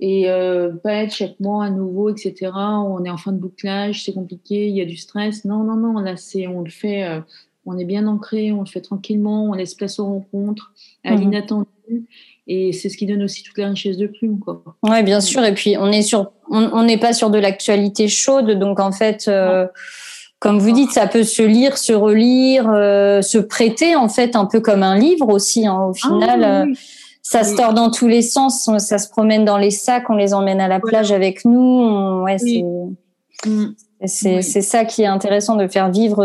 Et, 0.00 0.28
euh, 0.28 0.72
pas 0.72 0.94
être 0.94 1.14
chaque 1.14 1.38
mois 1.38 1.66
à 1.66 1.70
nouveau, 1.70 2.08
etc. 2.08 2.50
On 2.54 3.04
est 3.04 3.10
en 3.10 3.18
fin 3.18 3.30
de 3.30 3.38
bouclage, 3.38 4.04
c'est 4.04 4.14
compliqué, 4.14 4.66
il 4.66 4.74
y 4.74 4.80
a 4.80 4.84
du 4.84 4.96
stress. 4.96 5.44
Non, 5.44 5.62
non, 5.62 5.76
non, 5.76 6.00
là, 6.00 6.16
c'est, 6.16 6.48
on 6.48 6.62
le 6.62 6.70
fait, 6.70 7.04
euh, 7.04 7.20
on 7.66 7.78
est 7.78 7.84
bien 7.84 8.08
ancré, 8.08 8.50
on 8.50 8.60
le 8.60 8.66
fait 8.66 8.80
tranquillement, 8.80 9.44
on 9.44 9.52
laisse 9.52 9.74
place 9.74 10.00
aux 10.00 10.06
rencontres, 10.06 10.72
à 11.04 11.14
mm-hmm. 11.14 11.20
l'inattendu. 11.20 12.08
Et 12.52 12.72
c'est 12.72 12.88
ce 12.88 12.96
qui 12.96 13.06
donne 13.06 13.22
aussi 13.22 13.44
toute 13.44 13.56
la 13.58 13.68
richesse 13.68 13.96
de 13.96 14.08
plume. 14.08 14.40
Quoi. 14.40 14.64
Ouais, 14.82 15.04
bien 15.04 15.20
sûr. 15.20 15.44
Et 15.44 15.54
puis, 15.54 15.76
on 15.78 15.92
est 15.92 16.02
sur, 16.02 16.32
on 16.50 16.82
n'est 16.82 16.98
pas 16.98 17.12
sur 17.12 17.30
de 17.30 17.38
l'actualité 17.38 18.08
chaude. 18.08 18.58
Donc, 18.58 18.80
en 18.80 18.90
fait, 18.90 19.28
euh, 19.28 19.68
comme 20.40 20.58
vous 20.58 20.72
dites, 20.72 20.90
ça 20.90 21.06
peut 21.06 21.22
se 21.22 21.42
lire, 21.42 21.78
se 21.78 21.92
relire, 21.92 22.68
euh, 22.68 23.22
se 23.22 23.38
prêter, 23.38 23.94
en 23.94 24.08
fait, 24.08 24.34
un 24.34 24.46
peu 24.46 24.58
comme 24.58 24.82
un 24.82 24.98
livre 24.98 25.28
aussi. 25.28 25.64
Hein, 25.64 25.80
au 25.90 25.94
final, 25.94 26.42
ah, 26.42 26.62
euh, 26.62 26.74
ça 27.22 27.44
se 27.44 27.54
tord 27.54 27.72
dans 27.72 27.88
tous 27.88 28.08
les 28.08 28.22
sens. 28.22 28.68
Ça 28.78 28.98
se 28.98 29.08
promène 29.08 29.44
dans 29.44 29.58
les 29.58 29.70
sacs, 29.70 30.10
on 30.10 30.16
les 30.16 30.34
emmène 30.34 30.60
à 30.60 30.66
la 30.66 30.80
plage 30.80 31.12
avec 31.12 31.44
nous. 31.44 32.22
ouais, 32.24 32.38
c'est. 32.38 32.64
Mm. 33.48 33.74
C'est 34.06 34.42
ça 34.42 34.84
qui 34.84 35.02
est 35.02 35.06
intéressant 35.06 35.56
de 35.56 35.68
faire 35.68 35.90
vivre 35.90 36.22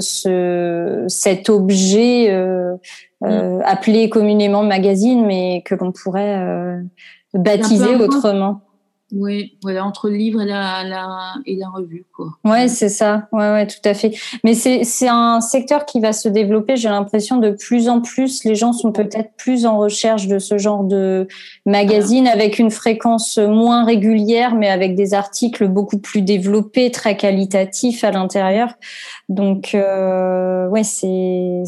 ce, 0.00 1.04
cet 1.08 1.50
objet 1.50 2.30
euh, 3.24 3.58
mm. 3.58 3.62
appelé 3.64 4.08
communément 4.10 4.62
magazine, 4.62 5.24
mais 5.24 5.62
que 5.64 5.74
l'on 5.74 5.92
pourrait 5.92 6.38
euh, 6.38 6.80
baptiser 7.34 7.96
autrement. 7.96 8.60
Oui, 9.12 9.56
voilà, 9.62 9.84
entre 9.84 10.08
le 10.08 10.16
livre 10.16 10.42
et 10.42 10.46
la, 10.46 10.82
la, 10.82 11.34
et 11.46 11.54
la 11.54 11.68
revue. 11.68 12.04
Quoi. 12.14 12.30
Ouais, 12.44 12.66
c'est 12.66 12.88
ça. 12.88 13.28
Ouais, 13.30 13.50
ouais, 13.52 13.66
tout 13.68 13.76
à 13.84 13.94
fait. 13.94 14.12
Mais 14.42 14.54
c'est 14.54 15.08
un 15.08 15.40
secteur 15.40 15.86
qui 15.86 16.00
va 16.00 16.12
se 16.12 16.28
développer. 16.28 16.76
J'ai 16.76 16.88
l'impression 16.88 17.36
de 17.36 17.50
plus 17.50 17.88
en 17.88 18.00
plus, 18.00 18.42
les 18.42 18.56
gens 18.56 18.72
sont 18.72 18.90
peut-être 18.90 19.30
plus 19.36 19.64
en 19.64 19.78
recherche 19.78 20.26
de 20.26 20.40
ce 20.40 20.58
genre 20.58 20.82
de 20.82 21.28
magazine 21.66 22.26
avec 22.26 22.58
une 22.58 22.72
fréquence 22.72 23.38
moins 23.38 23.84
régulière, 23.84 24.56
mais 24.56 24.68
avec 24.68 24.96
des 24.96 25.14
articles 25.14 25.68
beaucoup 25.68 25.98
plus 25.98 26.22
développés, 26.22 26.90
très 26.90 27.16
qualitatifs 27.16 28.02
à 28.02 28.10
l'intérieur. 28.10 28.74
Donc, 29.28 29.74
euh, 29.74 30.66
ouais, 30.68 30.82
c'est 30.82 31.62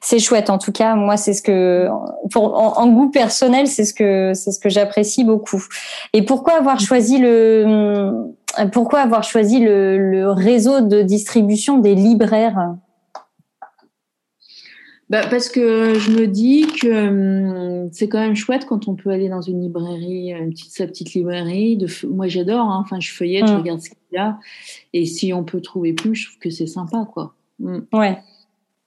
c'est 0.00 0.18
chouette. 0.18 0.50
En 0.50 0.58
tout 0.58 0.72
cas, 0.72 0.96
moi, 0.96 1.16
c'est 1.16 1.34
ce 1.34 1.42
que, 1.42 1.88
pour, 2.32 2.78
en, 2.78 2.88
goût 2.88 3.10
personnel, 3.10 3.68
c'est 3.68 3.84
ce 3.84 3.94
que 3.94 4.32
c'est 4.34 4.50
ce 4.50 4.58
que 4.58 4.68
j'apprécie 4.68 5.22
beaucoup. 5.22 5.62
Et 6.12 6.22
pourquoi 6.32 6.54
avoir 6.54 6.80
choisi 6.80 7.18
le 7.18 8.32
pourquoi 8.72 9.00
avoir 9.00 9.22
choisi 9.22 9.60
le, 9.60 10.30
réseau 10.30 10.80
de 10.80 11.02
distribution 11.02 11.76
des 11.76 11.94
libraires? 11.94 12.74
Bah 15.10 15.26
parce 15.28 15.50
que 15.50 15.92
je 15.92 16.10
me 16.10 16.26
dis 16.26 16.68
que 16.68 17.08
hum, 17.08 17.88
c'est 17.92 18.08
quand 18.08 18.20
même 18.20 18.34
chouette 18.34 18.64
quand 18.64 18.88
on 18.88 18.94
peut 18.94 19.10
aller 19.10 19.28
dans 19.28 19.42
une 19.42 19.60
librairie, 19.60 20.32
une 20.32 20.52
petite, 20.52 20.72
sa 20.72 20.86
petite 20.86 21.12
librairie. 21.12 21.76
De, 21.76 21.86
moi, 22.06 22.28
j'adore. 22.28 22.66
Hein. 22.66 22.80
enfin, 22.82 22.98
je 22.98 23.12
feuillette, 23.12 23.48
je 23.48 23.52
mm. 23.52 23.58
regarde 23.58 23.80
ce 23.82 23.90
qu'il 23.90 23.98
y 24.12 24.16
a. 24.16 24.38
Et 24.94 25.04
si 25.04 25.34
on 25.34 25.44
peut 25.44 25.60
trouver 25.60 25.92
plus, 25.92 26.14
je 26.14 26.28
trouve 26.28 26.38
que 26.38 26.48
c'est 26.48 26.66
sympa, 26.66 27.06
quoi. 27.12 27.34
Mm. 27.58 27.80
Ouais. 27.92 28.18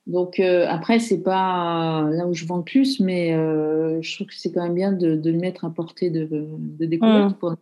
Donc 0.08 0.40
euh, 0.40 0.66
après, 0.70 1.00
c'est 1.00 1.24
pas 1.24 2.08
là 2.12 2.28
où 2.28 2.34
je 2.34 2.46
vends 2.46 2.58
le 2.58 2.64
plus, 2.64 3.00
mais 3.00 3.34
euh, 3.34 4.02
je 4.02 4.16
trouve 4.16 4.28
que 4.28 4.36
c'est 4.36 4.52
quand 4.52 4.64
même 4.64 4.76
bien 4.76 4.92
de, 4.92 5.16
de, 5.16 5.32
le 5.32 5.38
mettre 5.38 5.66
à 5.66 5.72
portée 5.72 6.12
de, 6.12 6.28
de 6.32 6.86
découverte 6.86 7.32
mm. 7.32 7.38
pour 7.40 7.56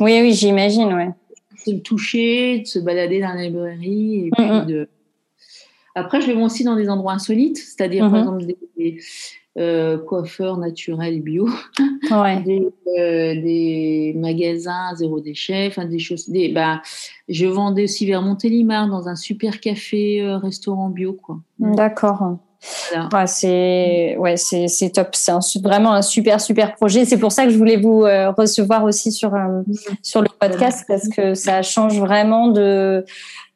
oui, 0.00 0.20
oui, 0.20 0.32
j'imagine, 0.32 0.92
ouais. 0.94 1.10
C'est 1.56 1.72
le 1.72 1.80
toucher, 1.80 2.60
de 2.60 2.66
se 2.66 2.78
balader 2.78 3.20
dans 3.20 3.34
la 3.34 3.44
librairie. 3.44 4.26
Et 4.26 4.30
puis 4.30 4.44
mm, 4.44 4.62
mm. 4.62 4.66
de... 4.66 4.88
Après, 5.96 6.20
je 6.20 6.26
vais 6.26 6.34
aussi 6.34 6.62
dans 6.62 6.76
des 6.76 6.90
endroits 6.90 7.14
insolites, 7.14 7.56
c'est-à-dire, 7.56 8.10
par 8.10 8.12
mm-hmm. 8.12 8.38
exemple, 8.38 8.44
des, 8.76 8.98
euh, 9.58 9.96
coiffeurs 9.96 10.58
naturels 10.58 11.22
bio, 11.22 11.48
des, 12.44 12.68
euh, 12.98 13.34
des, 13.34 14.12
magasins 14.14 14.94
zéro 14.94 15.20
déchet, 15.20 15.66
enfin 15.68 15.86
des 15.86 15.98
choses. 15.98 16.28
Des, 16.28 16.50
bah, 16.50 16.82
je 17.28 17.46
vendais 17.46 17.84
aussi 17.84 18.04
vers 18.04 18.20
Montélimar 18.20 18.88
dans 18.88 19.08
un 19.08 19.16
super 19.16 19.58
café 19.58 20.20
euh, 20.20 20.36
restaurant 20.36 20.90
bio, 20.90 21.14
quoi. 21.14 21.38
D'accord. 21.58 22.38
Ouais, 23.12 23.26
c'est 23.26 24.16
ouais, 24.18 24.36
c'est 24.36 24.90
top. 24.90 25.14
C'est 25.14 25.62
vraiment 25.62 25.92
un 25.92 26.02
super 26.02 26.40
super 26.40 26.74
projet. 26.74 27.04
C'est 27.04 27.18
pour 27.18 27.32
ça 27.32 27.44
que 27.44 27.50
je 27.50 27.58
voulais 27.58 27.76
vous 27.76 28.02
euh, 28.02 28.30
recevoir 28.30 28.84
aussi 28.84 29.12
sur 29.12 29.34
euh, 29.34 29.62
sur 30.02 30.22
le 30.22 30.28
podcast 30.40 30.84
parce 30.88 31.08
que 31.08 31.34
ça 31.34 31.62
change 31.62 31.98
vraiment 31.98 32.48
de 32.48 33.04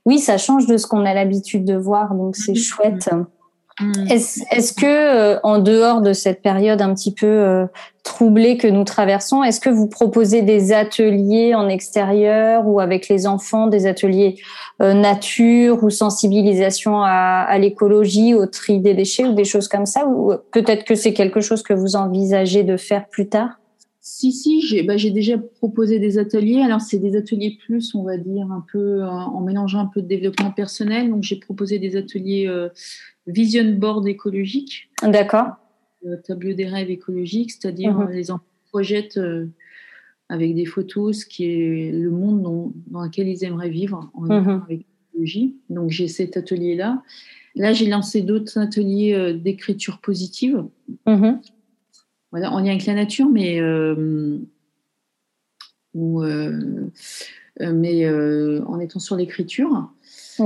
oui, 0.07 0.19
ça 0.19 0.39
change 0.39 0.67
de 0.67 0.77
ce 0.77 0.87
qu'on 0.87 1.05
a 1.05 1.15
l'habitude 1.15 1.65
de 1.65 1.77
voir. 1.77 2.15
Donc 2.15 2.37
c'est 2.37 2.53
mm-hmm. 2.53 2.57
chouette. 2.57 3.11
Mm. 3.81 4.07
Est-ce 4.11 4.73
que, 4.73 4.85
euh, 4.87 5.41
en 5.43 5.59
dehors 5.59 6.03
de 6.03 6.13
cette 6.13 6.43
période 6.43 6.83
un 6.83 6.95
petit 6.95 7.15
peu 7.15 7.27
euh, 7.27 7.67
troublée 8.03 8.57
que 8.57 8.67
nous 8.67 8.85
traversons, 8.85 9.43
est-ce 9.43 9.61
que 9.61 9.71
vous 9.71 9.89
proposez 9.89 10.43
des 10.43 10.73
ateliers 10.73 11.55
en 11.55 11.69
extérieur 11.69 12.67
ou 12.67 12.81
avec 12.81 13.09
les 13.09 13.27
enfants, 13.27 13.69
des 13.69 13.87
ateliers 13.87 14.37
euh, 14.83 14.93
nature 14.93 15.83
ou 15.83 15.91
sensibilisation 15.91 17.03
à, 17.03 17.47
à 17.49 17.59
l'écologie, 17.59 18.35
au 18.35 18.47
tri 18.47 18.81
des 18.81 18.95
déchets 18.95 19.25
ou 19.25 19.33
des 19.33 19.45
choses 19.45 19.69
comme 19.69 19.87
ça 19.87 20.07
Ou 20.07 20.35
peut-être 20.53 20.85
que 20.85 20.95
c'est 20.95 21.15
quelque 21.15 21.41
chose 21.41 21.63
que 21.63 21.73
vous 21.73 21.97
envisagez 21.97 22.63
de 22.63 22.77
faire 22.77 23.07
plus 23.09 23.29
tard? 23.29 23.60
Si, 24.01 24.33
si, 24.33 24.63
j'ai 24.63 24.83
bah, 24.83 24.97
déjà 24.97 25.39
proposé 25.39 25.99
des 25.99 26.19
ateliers. 26.19 26.63
Alors, 26.63 26.81
c'est 26.81 26.99
des 26.99 27.17
ateliers 27.17 27.59
plus, 27.65 27.95
on 27.95 28.03
va 28.03 28.17
dire, 28.17 28.51
un 28.51 28.65
peu 28.73 29.05
en 29.05 29.41
mélangeant 29.41 29.81
un 29.81 29.87
peu 29.87 30.01
de 30.03 30.07
développement 30.07 30.51
personnel. 30.51 31.11
Donc, 31.11 31.23
j'ai 31.23 31.37
proposé 31.37 31.79
des 31.79 31.97
ateliers 31.97 32.49
vision 33.27 33.73
board 33.73 34.07
écologique. 34.09 34.91
D'accord. 35.03 35.49
Euh, 36.07 36.17
tableau 36.17 36.53
des 36.53 36.67
rêves 36.67 36.91
écologiques, 36.91 37.53
c'est-à-dire 37.53 37.93
mhm. 37.93 38.11
les 38.11 38.31
enfants 38.31 38.45
projettent 38.71 39.19
euh, 39.19 39.49
avec 40.29 40.55
des 40.55 40.65
photos 40.65 41.21
ce 41.21 41.27
qui 41.27 41.45
est 41.45 41.93
le 41.93 42.11
monde 42.11 42.73
dans 42.87 43.03
lequel 43.03 43.29
ils 43.29 43.45
aimeraient 43.45 43.69
vivre 43.69 44.11
en 44.15 44.23
mhm. 44.23 44.63
avec 44.65 44.87
l'écologie. 45.13 45.57
Donc 45.69 45.91
j'ai 45.91 46.09
cet 46.09 46.37
atelier-là. 46.37 47.03
Là, 47.57 47.73
j'ai 47.73 47.87
lancé 47.87 48.23
d'autres 48.23 48.59
ateliers 48.59 49.13
euh, 49.13 49.35
d'écriture 49.35 49.99
positive. 49.99 50.65
Mhm. 51.07 51.41
Voilà, 52.31 52.53
en 52.53 52.61
lien 52.61 52.71
avec 52.71 52.87
la 52.87 52.95
nature, 52.95 53.29
mais 53.29 53.61
mais 57.61 58.09
en 58.09 58.81
étant 58.81 59.01
sur 59.01 59.17
l'écriture. 59.17 59.91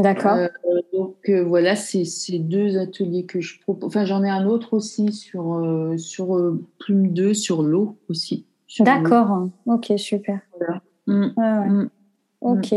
D'accord. 0.03 0.37
Euh, 0.37 0.49
donc 0.92 1.16
euh, 1.29 1.44
voilà, 1.44 1.77
c'est 1.77 2.05
ces 2.05 2.38
deux 2.38 2.79
ateliers 2.79 3.25
que 3.25 3.40
je 3.40 3.61
propose. 3.61 3.87
Enfin, 3.87 4.05
j'en 4.05 4.25
ai 4.25 4.31
un 4.31 4.47
autre 4.47 4.75
aussi 4.75 5.12
sur, 5.12 5.55
euh, 5.55 5.97
sur 5.97 6.57
Plume 6.79 7.12
2, 7.12 7.35
sur 7.35 7.62
l'eau 7.62 7.97
aussi. 8.09 8.47
D'accord, 8.81 9.49
ok, 9.66 9.92
super. 9.97 10.40
Mm. 11.07 11.88
Ok. 12.44 12.74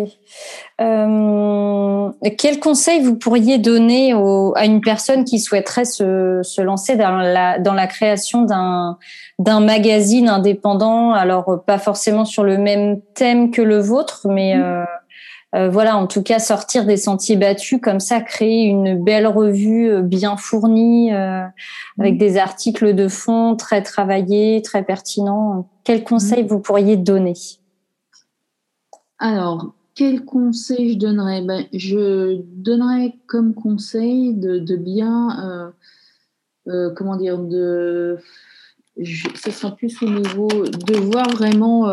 Euh, 0.79 2.09
quel 2.37 2.59
conseil 2.59 3.01
vous 3.01 3.15
pourriez 3.15 3.57
donner 3.59 4.13
à 4.13 4.65
une 4.65 4.81
personne 4.81 5.25
qui 5.25 5.39
souhaiterait 5.39 5.85
se, 5.85 6.39
se, 6.41 6.61
lancer 6.61 6.95
dans 6.95 7.17
la, 7.17 7.59
dans 7.59 7.73
la 7.73 7.85
création 7.85 8.43
d'un, 8.43 8.97
d'un 9.39 9.59
magazine 9.59 10.29
indépendant? 10.29 11.11
Alors, 11.11 11.63
pas 11.65 11.77
forcément 11.77 12.25
sur 12.25 12.43
le 12.43 12.57
même 12.57 13.01
thème 13.13 13.51
que 13.51 13.61
le 13.61 13.79
vôtre, 13.79 14.27
mais 14.29 14.55
mm. 14.55 14.85
Euh, 15.55 15.69
voilà, 15.69 15.95
en 15.95 16.07
tout 16.07 16.23
cas, 16.23 16.39
sortir 16.39 16.85
des 16.85 16.97
sentiers 16.97 17.37
battus 17.37 17.79
comme 17.81 18.01
ça, 18.01 18.19
créer 18.19 18.65
une 18.65 19.01
belle 19.01 19.27
revue 19.27 19.89
euh, 19.89 20.01
bien 20.01 20.35
fournie 20.35 21.13
euh, 21.13 21.45
avec 21.99 22.17
des 22.17 22.37
articles 22.37 22.93
de 22.93 23.07
fond 23.07 23.55
très 23.55 23.81
travaillés, 23.81 24.61
très 24.61 24.83
pertinents. 24.83 25.69
Quel 25.85 26.03
conseil 26.03 26.43
vous 26.43 26.59
pourriez 26.59 26.97
donner? 26.97 27.33
Alors, 29.19 29.73
quel 29.95 30.25
conseil 30.25 30.93
je 30.93 30.97
donnerais? 30.97 31.41
Ben, 31.41 31.65
Je 31.73 32.41
donnerais 32.41 33.15
comme 33.25 33.53
conseil 33.53 34.33
de, 34.33 34.75
bien, 34.75 35.73
comment 36.95 37.15
dire, 37.15 37.39
de 37.39 38.17
ce 39.03 39.51
sera 39.51 39.75
plus 39.75 40.01
au 40.01 40.09
niveau 40.09 40.47
de 40.47 40.97
voir 40.97 41.29
vraiment 41.29 41.87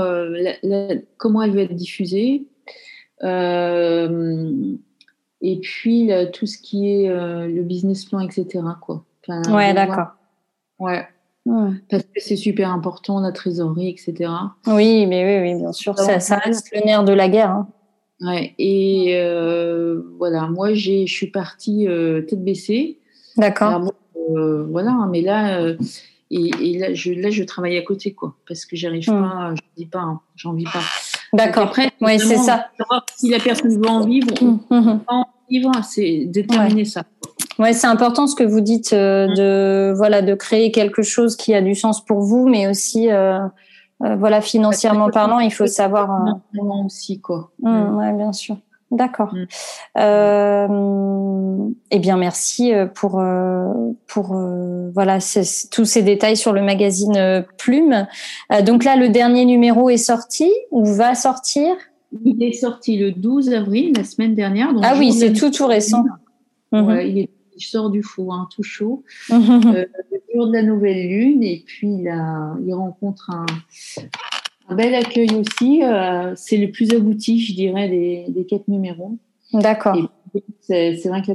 comment 1.16 1.42
elle 1.42 1.54
va 1.54 1.62
être 1.62 1.74
diffusée, 1.74 2.46
euh, 3.22 4.74
et 5.40 5.60
puis 5.60 6.10
tout 6.32 6.46
ce 6.46 6.58
qui 6.58 6.90
est 6.90 7.08
euh, 7.08 7.46
le 7.46 7.62
business 7.62 8.04
plan, 8.04 8.20
etc. 8.20 8.64
Quoi. 8.80 9.04
ouais, 9.28 9.74
d'accord. 9.74 10.08
Ouais. 10.78 11.06
Parce 11.90 12.02
que 12.04 12.20
c'est 12.20 12.37
super 12.37 12.70
important, 12.70 13.20
la 13.20 13.33
trésorerie, 13.33 13.88
etc. 13.88 14.30
Oui, 14.66 15.07
mais 15.07 15.24
oui, 15.24 15.50
oui 15.50 15.61
bien 15.61 15.72
sûr, 15.72 15.98
ça, 15.98 16.20
ça, 16.20 16.37
reste 16.37 16.70
le 16.74 16.85
nerf 16.85 17.04
de 17.04 17.12
la 17.12 17.28
guerre. 17.28 17.50
Hein. 17.50 17.68
Ouais, 18.20 18.54
et 18.59 19.16
euh, 19.18 20.02
voilà, 20.18 20.48
moi 20.48 20.72
je 20.72 21.04
suis 21.07 21.30
partie 21.30 21.87
tête 22.28 22.42
baissée. 22.42 23.00
D'accord. 23.37 23.92
voilà, 24.70 24.92
hein, 24.92 25.09
mais 25.11 25.20
là, 25.20 25.74
et, 26.30 26.78
là, 26.78 26.94
je, 26.94 27.12
là, 27.12 27.30
je 27.30 27.44
travaille 27.44 27.76
à 27.76 27.83
côté, 27.83 28.12
quoi, 28.12 28.35
parce 28.48 28.64
que 28.64 28.76
j'arrive 28.76 29.09
hmm. 29.09 29.20
pas, 29.20 29.54
je 29.54 29.62
dis 29.76 29.87
pas, 29.87 30.00
hein, 30.00 30.20
j'en 30.37 30.52
vis 30.52 30.64
pas. 30.64 30.83
D'accord. 31.33 31.64
Après, 31.64 31.92
oui, 32.00 32.18
c'est 32.18 32.38
ça. 32.38 32.70
Si 33.16 33.28
la 33.30 33.38
personne 33.38 33.76
veut 33.76 33.88
en 33.88 34.04
vivre, 34.07 34.33
mmh, 34.42 34.59
mmh. 34.70 35.00
en 35.09 35.26
vivre, 35.50 35.72
c'est 35.85 36.24
déterminer 36.26 36.85
ça. 36.85 37.04
Ouais, 37.58 37.72
c'est 37.72 37.86
important 37.86 38.26
ce 38.26 38.34
que 38.34 38.44
vous 38.44 38.60
dites 38.60 38.92
euh, 38.92 39.28
mmh. 39.28 39.34
de 39.34 39.94
voilà 39.96 40.22
de 40.22 40.34
créer 40.34 40.72
quelque 40.72 41.02
chose 41.02 41.36
qui 41.36 41.54
a 41.54 41.62
du 41.62 41.74
sens 41.74 42.04
pour 42.04 42.20
vous, 42.20 42.48
mais 42.48 42.66
aussi 42.66 43.10
euh, 43.10 43.38
euh, 44.02 44.16
voilà 44.16 44.40
financièrement 44.40 45.10
parlant, 45.10 45.38
il 45.38 45.52
faut 45.52 45.66
savoir. 45.66 46.10
aussi 46.84 47.20
quoi. 47.20 47.50
ouais, 47.62 48.12
bien 48.12 48.32
sûr. 48.32 48.56
D'accord. 48.90 49.34
Mm. 49.34 49.46
Euh, 49.98 51.68
eh 51.90 51.98
bien, 51.98 52.16
merci 52.16 52.72
euh, 52.72 52.86
pour 52.86 53.18
euh, 53.18 53.72
pour 54.06 54.36
voilà 54.94 55.18
tous 55.70 55.84
ces 55.84 56.02
détails 56.02 56.36
sur 56.36 56.52
le 56.52 56.62
magazine 56.62 57.44
Plume. 57.58 58.06
donc 58.64 58.84
là, 58.84 58.96
le 58.96 59.08
dernier 59.08 59.44
numéro 59.44 59.90
est 59.90 59.96
sorti 59.96 60.50
ou 60.70 60.84
va 60.84 61.14
sortir? 61.14 61.74
Il 62.24 62.42
est 62.44 62.52
sorti 62.52 62.96
le 62.96 63.10
12 63.10 63.52
avril, 63.52 63.92
la 63.96 64.04
semaine 64.04 64.34
dernière. 64.34 64.68
ah 64.82 64.94
oui, 64.96 65.12
c'est 65.12 65.32
tout 65.32 65.50
tout 65.50 65.66
récent. 65.66 66.04
Il, 66.72 67.28
sort 67.58 67.90
du 67.90 68.02
four, 68.02 68.34
hein, 68.34 68.48
tout 68.54 68.62
chaud. 68.62 69.04
le 69.30 69.86
jour 70.34 70.48
de 70.48 70.52
la 70.52 70.62
nouvelle 70.62 71.08
lune, 71.08 71.42
et 71.42 71.62
puis 71.66 71.88
il, 71.88 72.14
il 72.66 72.74
rencontre 72.74 73.30
un, 73.30 73.46
un 74.68 74.74
bel 74.74 74.94
accueil 74.94 75.30
aussi. 75.34 75.82
Euh, 75.82 76.32
c'est 76.36 76.56
le 76.56 76.70
plus 76.70 76.92
abouti, 76.92 77.40
je 77.40 77.54
dirais, 77.54 77.88
des, 77.88 78.46
quatre 78.48 78.68
numéros. 78.68 79.16
D'accord. 79.52 79.96
C'est 80.60 81.04
vrai 81.06 81.22
que 81.22 81.32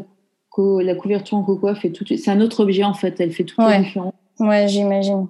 la, 0.82 0.96
couverture 0.96 1.38
en 1.38 1.44
coco 1.44 1.74
fait 1.76 1.92
tout. 1.92 2.06
C'est 2.06 2.32
un 2.32 2.42
autre 2.42 2.62
objet 2.62 2.84
en 2.84 2.94
fait. 2.94 3.20
Elle 3.20 3.32
fait 3.32 3.44
toute 3.44 3.58
ouais. 3.60 3.70
la 3.70 3.80
différence. 3.80 4.14
Ouais, 4.40 4.68
j'imagine. 4.68 5.28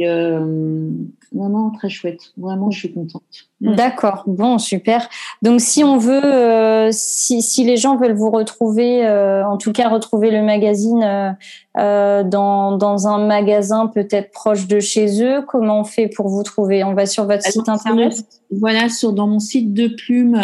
euh, 0.00 0.90
non, 1.32 1.70
très 1.70 1.88
chouette. 1.88 2.32
Vraiment, 2.36 2.70
je 2.70 2.78
suis 2.78 2.92
contente. 2.92 3.22
D'accord. 3.60 4.24
Bon, 4.26 4.58
super. 4.58 5.08
Donc, 5.42 5.60
si 5.60 5.82
on 5.82 5.96
veut, 5.96 6.24
euh, 6.24 6.90
si, 6.92 7.42
si, 7.42 7.64
les 7.64 7.76
gens 7.76 7.96
veulent 7.96 8.16
vous 8.16 8.30
retrouver, 8.30 9.06
euh, 9.06 9.46
en 9.46 9.56
tout 9.56 9.72
cas 9.72 9.88
retrouver 9.88 10.30
le 10.30 10.42
magazine 10.42 11.36
euh, 11.78 12.22
dans, 12.22 12.76
dans 12.76 13.08
un 13.08 13.26
magasin 13.26 13.86
peut-être 13.86 14.30
proche 14.30 14.66
de 14.66 14.80
chez 14.80 15.22
eux, 15.22 15.42
comment 15.46 15.80
on 15.80 15.84
fait 15.84 16.08
pour 16.08 16.28
vous 16.28 16.42
trouver? 16.42 16.84
On 16.84 16.94
va 16.94 17.06
sur 17.06 17.24
votre 17.24 17.42
site 17.42 17.68
internet? 17.68 18.24
Voilà, 18.50 18.88
sur 18.88 19.12
dans 19.12 19.26
mon 19.26 19.40
site 19.40 19.72
de 19.72 19.88
plume, 19.88 20.40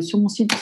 sur 0.00 0.18
mon 0.18 0.28
site 0.28 0.52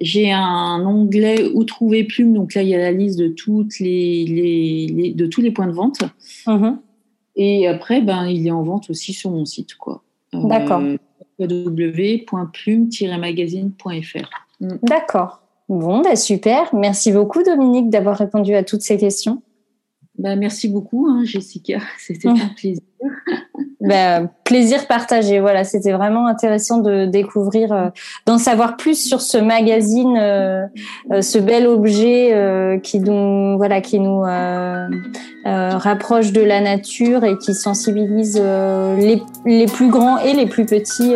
j'ai 0.00 0.32
un 0.32 0.84
onglet 0.84 1.50
où 1.54 1.64
trouver 1.64 2.04
plume. 2.04 2.34
Donc 2.34 2.54
là, 2.54 2.62
il 2.62 2.68
y 2.68 2.74
a 2.74 2.78
la 2.78 2.92
liste 2.92 3.18
de 3.18 3.28
toutes 3.28 3.78
les, 3.78 4.24
les, 4.24 5.12
de 5.12 5.26
tous 5.26 5.40
les 5.40 5.50
points 5.50 5.66
de 5.66 5.72
vente. 5.72 6.00
Mm-hmm. 6.46 6.76
Et 7.36 7.66
après, 7.66 8.00
ben, 8.00 8.26
il 8.26 8.46
est 8.46 8.52
en 8.52 8.62
vente 8.62 8.90
aussi 8.90 9.12
sur 9.12 9.30
mon 9.30 9.44
site, 9.44 9.74
quoi. 9.74 10.04
Euh, 10.34 10.44
D'accord. 10.44 10.82
www.plume-magazine.fr. 11.38 14.30
Mm. 14.60 14.74
D'accord. 14.82 15.40
Bon, 15.68 16.00
bah 16.02 16.16
super. 16.16 16.74
Merci 16.74 17.12
beaucoup, 17.12 17.42
Dominique, 17.42 17.90
d'avoir 17.90 18.16
répondu 18.18 18.54
à 18.54 18.62
toutes 18.62 18.82
ces 18.82 18.98
questions. 18.98 19.42
Ben, 20.18 20.38
merci 20.38 20.68
beaucoup, 20.68 21.08
hein, 21.08 21.24
Jessica. 21.24 21.80
C'était 21.98 22.28
un 22.28 22.48
plaisir. 22.56 22.82
Ben, 23.84 24.30
plaisir 24.44 24.86
partagé. 24.86 25.40
Voilà, 25.40 25.64
c'était 25.64 25.92
vraiment 25.92 26.26
intéressant 26.26 26.78
de 26.78 27.04
découvrir, 27.04 27.72
euh, 27.72 27.88
d'en 28.24 28.38
savoir 28.38 28.76
plus 28.76 28.94
sur 28.94 29.20
ce 29.20 29.36
magazine, 29.36 30.16
euh, 30.16 30.66
euh, 31.12 31.20
ce 31.20 31.38
bel 31.38 31.66
objet 31.66 32.80
qui 32.82 33.00
nous, 33.00 33.56
voilà, 33.58 33.80
qui 33.80 34.00
nous 34.00 34.22
rapproche 35.44 36.32
de 36.32 36.40
la 36.40 36.60
nature 36.60 37.24
et 37.24 37.36
qui 37.36 37.54
sensibilise 37.54 38.40
les, 38.96 39.66
plus 39.66 39.90
grands 39.90 40.18
et 40.18 40.32
les 40.32 40.46
plus 40.46 40.64
petits 40.64 41.14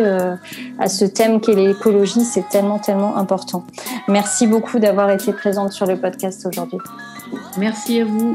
à 0.79 0.87
ce 0.87 1.05
thème 1.05 1.41
qu'est 1.41 1.55
l'écologie. 1.55 2.21
C'est 2.21 2.47
tellement, 2.49 2.79
tellement 2.79 3.17
important. 3.17 3.63
Merci 4.07 4.47
beaucoup 4.47 4.79
d'avoir 4.79 5.09
été 5.09 5.33
présente 5.33 5.71
sur 5.71 5.85
le 5.85 5.97
podcast 5.97 6.45
aujourd'hui. 6.45 6.79
Merci 7.57 8.01
à 8.01 8.05
vous. 8.05 8.33